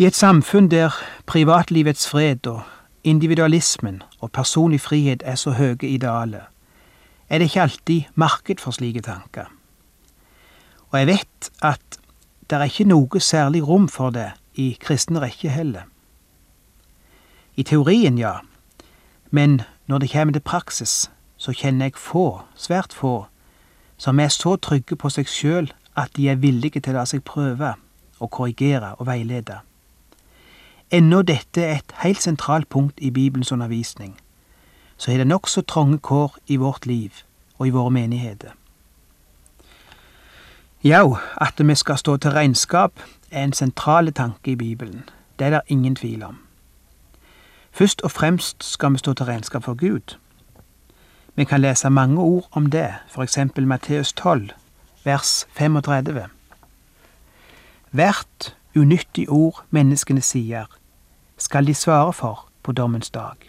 I 0.00 0.06
et 0.08 0.16
samfunn 0.16 0.70
der 0.72 0.94
privatlivets 1.26 2.08
fred 2.08 2.46
og 2.46 2.62
individualismen 3.04 4.02
og 4.20 4.32
personlig 4.32 4.80
frihet 4.80 5.22
er 5.26 5.34
så 5.34 5.50
høye 5.56 5.88
idealer, 5.88 6.48
er 7.28 7.38
det 7.38 7.50
ikke 7.50 7.62
alltid 7.62 8.02
marked 8.14 8.60
for 8.60 8.70
slike 8.70 9.02
tanker. 9.02 9.50
Og 10.90 10.98
jeg 10.98 11.06
vet 11.06 11.50
at 11.62 12.00
det 12.50 12.58
er 12.58 12.66
ikke 12.66 12.88
noe 12.88 13.20
særlig 13.20 13.62
rom 13.68 13.88
for 13.88 14.10
det 14.10 14.30
i 14.58 14.72
kristne 14.80 15.20
rekke 15.22 15.48
heller. 15.48 15.84
I 17.56 17.62
teorien, 17.62 18.18
ja, 18.18 18.40
men 19.30 19.62
når 19.86 19.98
det 19.98 20.10
kommer 20.10 20.32
til 20.32 20.42
praksis, 20.42 21.10
så 21.36 21.52
kjenner 21.52 21.86
jeg 21.86 21.96
få, 21.96 22.40
svært 22.56 22.92
få, 22.92 23.26
som 24.00 24.20
er 24.20 24.28
så 24.32 24.56
trygge 24.56 24.96
på 24.96 25.10
seg 25.12 25.28
sjøl 25.28 25.66
at 26.00 26.14
de 26.16 26.30
er 26.32 26.40
villige 26.40 26.80
til 26.80 26.94
å 26.96 27.02
la 27.02 27.08
seg 27.08 27.20
prøve 27.28 27.74
og 28.20 28.30
korrigere 28.32 28.94
og 28.96 29.08
veilede. 29.10 29.58
Ennå 30.90 31.20
dette 31.22 31.62
er 31.62 31.82
et 31.82 31.92
helt 32.00 32.22
sentralt 32.22 32.68
punkt 32.72 32.98
i 32.98 33.10
Bibelens 33.10 33.52
undervisning, 33.52 34.16
så 34.96 35.12
er 35.12 35.20
det 35.20 35.28
nokså 35.28 35.62
trange 35.68 35.98
kår 35.98 36.38
i 36.48 36.56
vårt 36.56 36.86
liv 36.86 37.22
og 37.58 37.68
i 37.68 37.74
våre 37.76 37.92
menigheter. 37.92 38.56
Ja, 40.84 41.04
at 41.36 41.60
vi 41.60 41.74
skal 41.74 41.98
stå 42.00 42.16
til 42.16 42.32
regnskap 42.32 43.02
er 43.30 43.44
en 43.44 43.52
sentral 43.52 44.12
tanke 44.12 44.50
i 44.50 44.56
Bibelen, 44.56 45.04
det 45.38 45.46
er 45.46 45.50
det 45.50 45.60
ingen 45.68 45.96
tvil 45.96 46.22
om. 46.24 46.40
Først 47.70 48.00
og 48.02 48.10
fremst 48.10 48.64
skal 48.64 48.92
vi 48.92 48.98
stå 48.98 49.12
til 49.12 49.26
regnskap 49.26 49.64
for 49.64 49.74
Gud. 49.74 50.16
Vi 51.40 51.44
kan 51.44 51.60
lese 51.60 51.90
mange 51.90 52.20
ord 52.20 52.48
om 52.52 52.66
det, 52.70 52.94
eksempel 53.18 53.66
Matteus 53.66 54.12
12, 54.12 54.50
vers 55.04 55.46
35. 55.58 56.26
Hvert 57.90 58.56
unyttig 58.76 59.24
ord 59.30 59.64
menneskene 59.70 60.20
sier, 60.20 60.66
skal 61.38 61.66
de 61.66 61.74
svare 61.74 62.12
for 62.12 62.44
på 62.62 62.72
dommens 62.72 63.10
dag. 63.10 63.48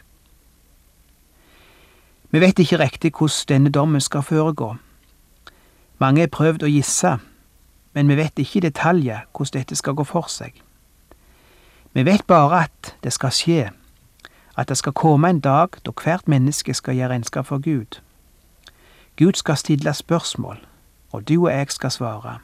Vi 2.30 2.40
vet 2.40 2.60
ikke 2.60 2.80
riktig 2.80 3.12
hvordan 3.12 3.48
denne 3.50 3.70
dommen 3.70 4.02
skal 4.02 4.24
foregå. 4.24 4.76
Mange 6.00 6.22
har 6.22 6.32
prøvd 6.32 6.64
å 6.64 6.72
gisse, 6.72 7.18
men 7.94 8.08
vi 8.08 8.16
vet 8.16 8.40
ikke 8.40 8.62
i 8.62 8.68
detaljer 8.70 9.28
hvordan 9.36 9.60
dette 9.60 9.76
skal 9.76 10.00
gå 10.00 10.08
for 10.08 10.32
seg. 10.32 10.64
Vi 11.94 12.08
vet 12.08 12.24
bare 12.28 12.64
at 12.70 12.96
det 13.04 13.12
skal 13.12 13.36
skje, 13.36 13.70
at 14.58 14.70
det 14.70 14.78
skal 14.78 14.94
komme 14.94 15.30
en 15.30 15.40
dag 15.40 15.70
da 15.86 15.92
hvert 16.04 16.28
menneske 16.28 16.74
skal 16.74 16.96
gjøre 16.96 17.10
regnskap 17.10 17.46
for 17.46 17.58
Gud. 17.58 18.02
Gud 19.18 19.34
skal 19.34 19.58
stille 19.58 19.94
spørsmål, 19.94 20.58
og 21.12 21.28
du 21.28 21.46
og 21.46 21.52
jeg 21.52 21.72
skal 21.72 21.92
svare. 21.92 22.40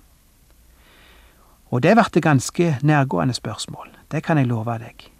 Og 1.69 1.83
det 1.83 1.95
blir 1.95 2.21
ganske 2.21 2.77
nærgående 2.81 3.33
spørsmål, 3.33 3.89
det 4.11 4.23
kan 4.23 4.37
jeg 4.37 4.47
love 4.47 4.77
deg. 4.79 5.11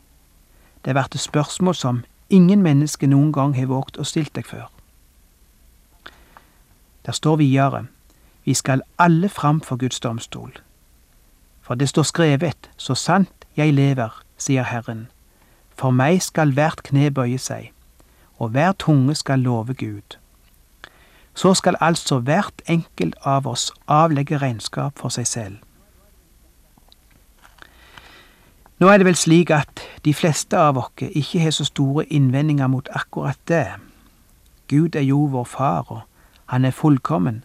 Det 0.86 0.93
blir 0.93 1.17
spørsmål 1.17 1.76
som 1.76 2.04
ingen 2.30 2.62
menneske 2.62 3.08
noen 3.08 3.34
gang 3.34 3.56
har 3.56 3.65
våget 3.67 3.97
å 3.97 4.04
stilt 4.04 4.36
deg 4.36 4.45
før. 4.45 4.69
Der 7.06 7.12
står 7.12 7.36
videre, 7.36 7.86
vi 8.45 8.54
skal 8.54 8.82
alle 9.00 9.30
fram 9.30 9.62
for 9.62 9.78
Guds 9.78 10.00
domstol. 10.00 10.52
For 11.62 11.76
det 11.76 11.89
står 11.89 12.04
skrevet, 12.04 12.69
så 12.78 12.95
sant 12.95 13.47
jeg 13.56 13.73
lever, 13.73 14.23
sier 14.38 14.63
Herren, 14.63 15.08
for 15.78 15.94
meg 15.94 16.22
skal 16.26 16.54
hvert 16.58 16.82
kne 16.88 17.12
bøye 17.13 17.38
seg, 17.42 17.72
og 18.42 18.50
hver 18.56 18.74
tunge 18.82 19.16
skal 19.16 19.40
love 19.40 19.74
Gud. 19.74 20.18
Så 21.38 21.54
skal 21.54 21.78
altså 21.82 22.20
hvert 22.20 22.62
enkelt 22.66 23.16
av 23.22 23.48
oss 23.48 23.70
avlegge 23.88 24.40
regnskap 24.42 24.98
for 24.98 25.13
seg 25.13 25.28
selv. 25.28 25.58
Nå 28.78 28.90
er 28.90 28.98
det 28.98 29.08
vel 29.08 29.18
slik 29.18 29.50
at 29.54 29.82
de 30.06 30.13
fleste 30.13 30.58
av 30.58 30.78
oss 30.78 31.02
ikke 31.02 31.42
har 31.42 31.54
så 31.54 31.66
store 31.66 32.06
innvendinger 32.13 32.68
mot 32.70 32.90
akkurat 32.94 33.40
det. 33.50 33.68
Gud 34.68 34.96
er 34.96 35.06
jo 35.06 35.26
vår 35.34 35.46
far, 35.46 35.86
og 35.90 36.02
han 36.54 36.66
er 36.66 36.72
fullkommen. 36.72 37.44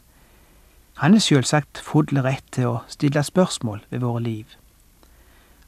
Han 1.00 1.14
er 1.14 1.24
selvsagt 1.24 1.80
full 1.80 2.08
rett 2.24 2.44
til 2.52 2.68
å 2.68 2.82
stille 2.88 3.22
spørsmål 3.24 3.80
ved 3.90 4.04
våre 4.04 4.20
liv. 4.22 4.46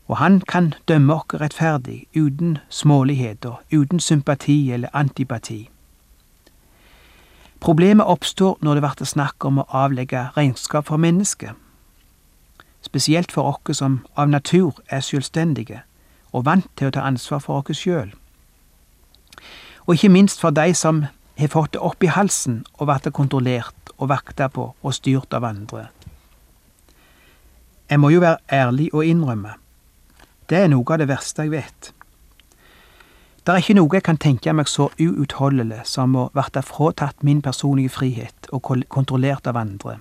Og 0.07 0.17
han 0.17 0.41
kan 0.41 0.75
dømme 0.89 1.15
oss 1.15 1.41
rettferdig, 1.41 2.07
uten 2.17 2.59
småligheter, 2.69 3.63
uten 3.73 4.01
sympati 4.01 4.73
eller 4.73 4.89
antipati. 4.93 5.71
Problemet 7.61 8.07
oppstår 8.07 8.59
når 8.61 8.75
det 8.75 8.83
blir 8.83 9.07
snakk 9.09 9.45
om 9.45 9.59
å 9.59 9.69
avlegge 9.73 10.29
regnskap 10.37 10.87
for 10.87 10.97
mennesket 10.97 11.55
spesielt 12.85 13.33
for 13.33 13.43
oss 13.43 13.79
som 13.79 14.05
av 14.17 14.29
natur 14.29 14.77
er 14.89 15.01
selvstendige 15.01 15.83
og 16.33 16.45
vant 16.45 16.69
til 16.77 16.91
å 16.91 16.95
ta 16.95 17.05
ansvar 17.07 17.41
for 17.41 17.63
oss 17.63 17.81
sjøl. 17.81 18.13
Og 19.87 19.97
ikke 19.97 20.13
minst 20.13 20.41
for 20.41 20.55
de 20.55 20.75
som 20.75 21.05
har 21.39 21.51
fått 21.53 21.75
det 21.75 21.83
opp 21.83 22.05
i 22.05 22.13
halsen 22.13 22.63
og 22.79 22.89
blitt 22.89 23.13
kontrollert 23.17 23.93
og 23.97 24.11
vakta 24.13 24.49
på 24.49 24.73
og 24.83 24.95
styrt 24.95 25.35
av 25.35 25.45
andre. 25.49 25.89
Jeg 27.91 28.01
må 28.01 28.11
jo 28.11 28.23
være 28.25 28.41
ærlig 28.53 28.89
og 28.93 29.05
innrømme. 29.05 29.55
Det 30.51 30.59
er 30.59 30.69
noe 30.69 30.85
av 30.93 31.01
det 31.01 31.09
verste 31.09 31.47
jeg 31.47 31.55
vet. 31.55 31.93
Det 33.45 33.53
er 33.53 33.61
ikke 33.61 33.77
noe 33.77 33.97
jeg 33.97 34.05
kan 34.05 34.17
tenke 34.21 34.53
meg 34.57 34.69
så 34.69 34.89
uutholdelig 35.01 35.83
som 35.89 36.17
å 36.17 36.31
bli 36.33 36.63
fratatt 36.65 37.23
min 37.23 37.43
personlige 37.45 37.93
frihet 37.93 38.49
og 38.53 38.73
kontrollert 38.89 39.47
av 39.47 39.57
andre. 39.61 39.99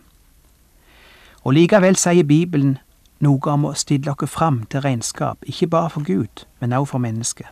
Og 1.44 1.56
likevel 1.58 2.00
sier 2.00 2.24
Bibelen 2.24 2.78
noe 3.24 3.52
om 3.52 3.66
å 3.68 3.74
stille 3.76 4.12
oss 4.12 4.32
fram 4.32 4.64
til 4.72 4.84
regnskap, 4.84 5.44
ikke 5.44 5.68
bare 5.68 5.90
for 5.90 6.04
Gud, 6.08 6.46
men 6.60 6.74
også 6.74 6.92
for 6.92 7.04
mennesket. 7.04 7.48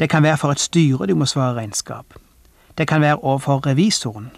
Det 0.00 0.08
kan 0.08 0.22
være 0.22 0.40
for 0.40 0.52
et 0.52 0.60
styre 0.60 1.06
du 1.06 1.14
må 1.14 1.28
svare 1.28 1.56
regnskap. 1.56 2.16
Det 2.78 2.88
kan 2.88 3.00
være 3.00 3.20
overfor 3.20 3.66
revisoren, 3.66 4.30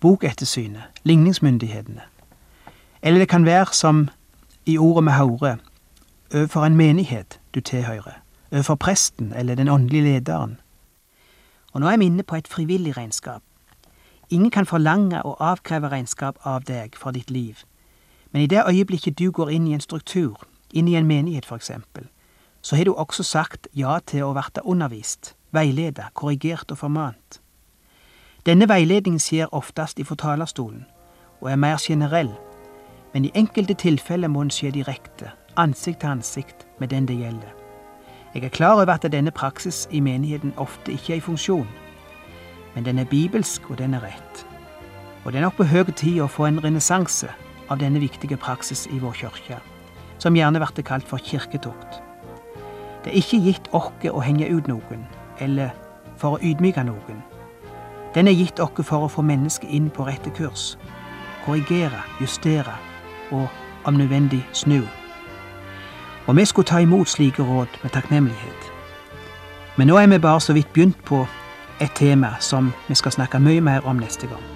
bokettersynet, 0.00 0.82
ligningsmyndighetene. 1.04 2.02
Eller 3.02 3.18
det 3.18 3.28
kan 3.28 3.46
være, 3.46 3.72
som 3.72 4.08
i 4.66 4.78
ordet 4.78 5.04
vi 5.04 5.10
hører, 5.10 5.56
overfor 6.34 6.64
en 6.64 6.76
menighet 6.76 7.40
du 7.54 7.60
tilhører, 7.60 8.22
overfor 8.52 8.74
presten 8.74 9.32
eller 9.32 9.54
den 9.54 9.68
åndelige 9.68 10.02
lederen. 10.02 10.60
Og 11.72 11.80
nå 11.80 11.88
er 11.88 11.96
vi 11.96 12.04
inne 12.04 12.22
på 12.22 12.36
et 12.36 12.48
frivillig 12.48 12.96
regnskap. 12.96 13.42
Ingen 14.30 14.50
kan 14.50 14.66
forlange 14.66 15.22
å 15.22 15.36
avkreve 15.38 15.88
regnskap 15.88 16.38
av 16.44 16.64
deg 16.66 16.96
for 16.96 17.10
ditt 17.10 17.30
liv, 17.30 17.62
men 18.32 18.42
i 18.42 18.46
det 18.46 18.64
øyeblikket 18.68 19.18
du 19.18 19.30
går 19.30 19.50
inn 19.50 19.66
i 19.66 19.74
en 19.74 19.80
struktur, 19.80 20.42
inn 20.72 20.88
i 20.88 20.96
en 20.96 21.06
menighet 21.06 21.52
eksempel, 21.52 22.08
så 22.62 22.76
har 22.76 22.84
du 22.84 22.94
også 22.94 23.22
sagt 23.22 23.68
ja 23.74 23.98
til 23.98 24.24
å 24.26 24.32
verte 24.34 24.64
undervist, 24.66 25.36
veiledet, 25.52 26.10
korrigert 26.14 26.70
og 26.70 26.78
formant. 26.78 27.40
Denne 28.46 28.68
veiledningen 28.68 29.22
skjer 29.22 29.54
oftest 29.54 29.98
ifra 29.98 30.16
talerstolen, 30.16 30.84
og 31.40 31.50
er 31.50 31.56
mer 31.56 31.78
generell, 31.78 32.32
men 33.14 33.24
i 33.24 33.32
enkelte 33.34 33.74
tilfeller 33.74 34.28
må 34.28 34.42
den 34.42 34.50
skje 34.50 34.70
direkte, 34.74 35.30
ansikt 35.56 36.00
til 36.00 36.08
ansikt 36.08 36.66
med 36.78 36.88
den 36.88 37.06
det 37.08 37.16
gjelder. 37.18 37.52
Jeg 38.34 38.44
er 38.44 38.48
klar 38.48 38.72
over 38.72 38.92
at 38.92 39.12
denne 39.12 39.30
praksis 39.30 39.88
i 39.90 40.00
menigheten 40.00 40.52
ofte 40.56 40.92
ikke 40.92 41.12
er 41.12 41.16
i 41.16 41.20
funksjon, 41.20 41.68
men 42.74 42.84
den 42.84 42.98
er 42.98 43.04
bibelsk, 43.04 43.70
og 43.70 43.78
den 43.78 43.94
er 43.94 44.04
rett. 44.04 44.46
Og 45.24 45.32
det 45.32 45.38
er 45.38 45.46
nok 45.46 45.56
på 45.56 45.64
høy 45.64 45.84
tid 45.96 46.20
å 46.20 46.28
få 46.28 46.44
en 46.44 46.60
renessanse 46.64 47.30
av 47.70 47.80
denne 47.80 48.00
viktige 48.02 48.36
praksis 48.36 48.84
i 48.92 48.98
vår 49.00 49.16
kirke, 49.22 49.56
som 50.18 50.36
gjerne 50.36 50.60
blir 50.60 50.84
kalt 50.84 51.08
for 51.08 51.18
kirketukt. 51.18 52.02
Det 53.04 53.12
er 53.12 53.16
ikke 53.16 53.40
gitt 53.40 53.72
oss 53.72 53.90
å 54.10 54.20
henge 54.20 54.50
ut 54.50 54.68
noen, 54.68 55.06
eller 55.40 55.72
for 56.16 56.36
å 56.36 56.42
ydmyke 56.42 56.84
noen. 56.84 57.24
Den 58.14 58.28
er 58.28 58.36
gitt 58.36 58.60
oss 58.60 58.84
for 58.84 59.06
å 59.06 59.08
få 59.08 59.22
mennesket 59.22 59.70
inn 59.70 59.88
på 59.90 60.04
rette 60.04 60.30
kurs, 60.36 60.76
korrigere, 61.46 62.04
justere 62.20 62.76
og 63.32 63.48
om 63.86 63.94
nødvendig 63.96 64.44
snu. 64.52 64.82
Og 66.26 66.36
vi 66.36 66.44
skulle 66.44 66.66
ta 66.66 66.78
imot 66.78 67.08
slike 67.08 67.42
råd 67.42 67.66
med 67.82 67.90
takknemlighet. 67.90 68.72
Men 69.76 69.86
nå 69.86 69.96
er 69.96 70.06
vi 70.06 70.18
bare 70.18 70.40
så 70.40 70.52
vidt 70.52 70.72
begynt 70.72 71.04
på 71.04 71.26
et 71.80 71.92
tema 71.94 72.34
som 72.40 72.72
vi 72.88 72.94
skal 72.94 73.12
snakke 73.12 73.38
mye 73.38 73.60
mer 73.60 73.80
om 73.84 73.96
neste 73.96 74.26
gang. 74.26 74.55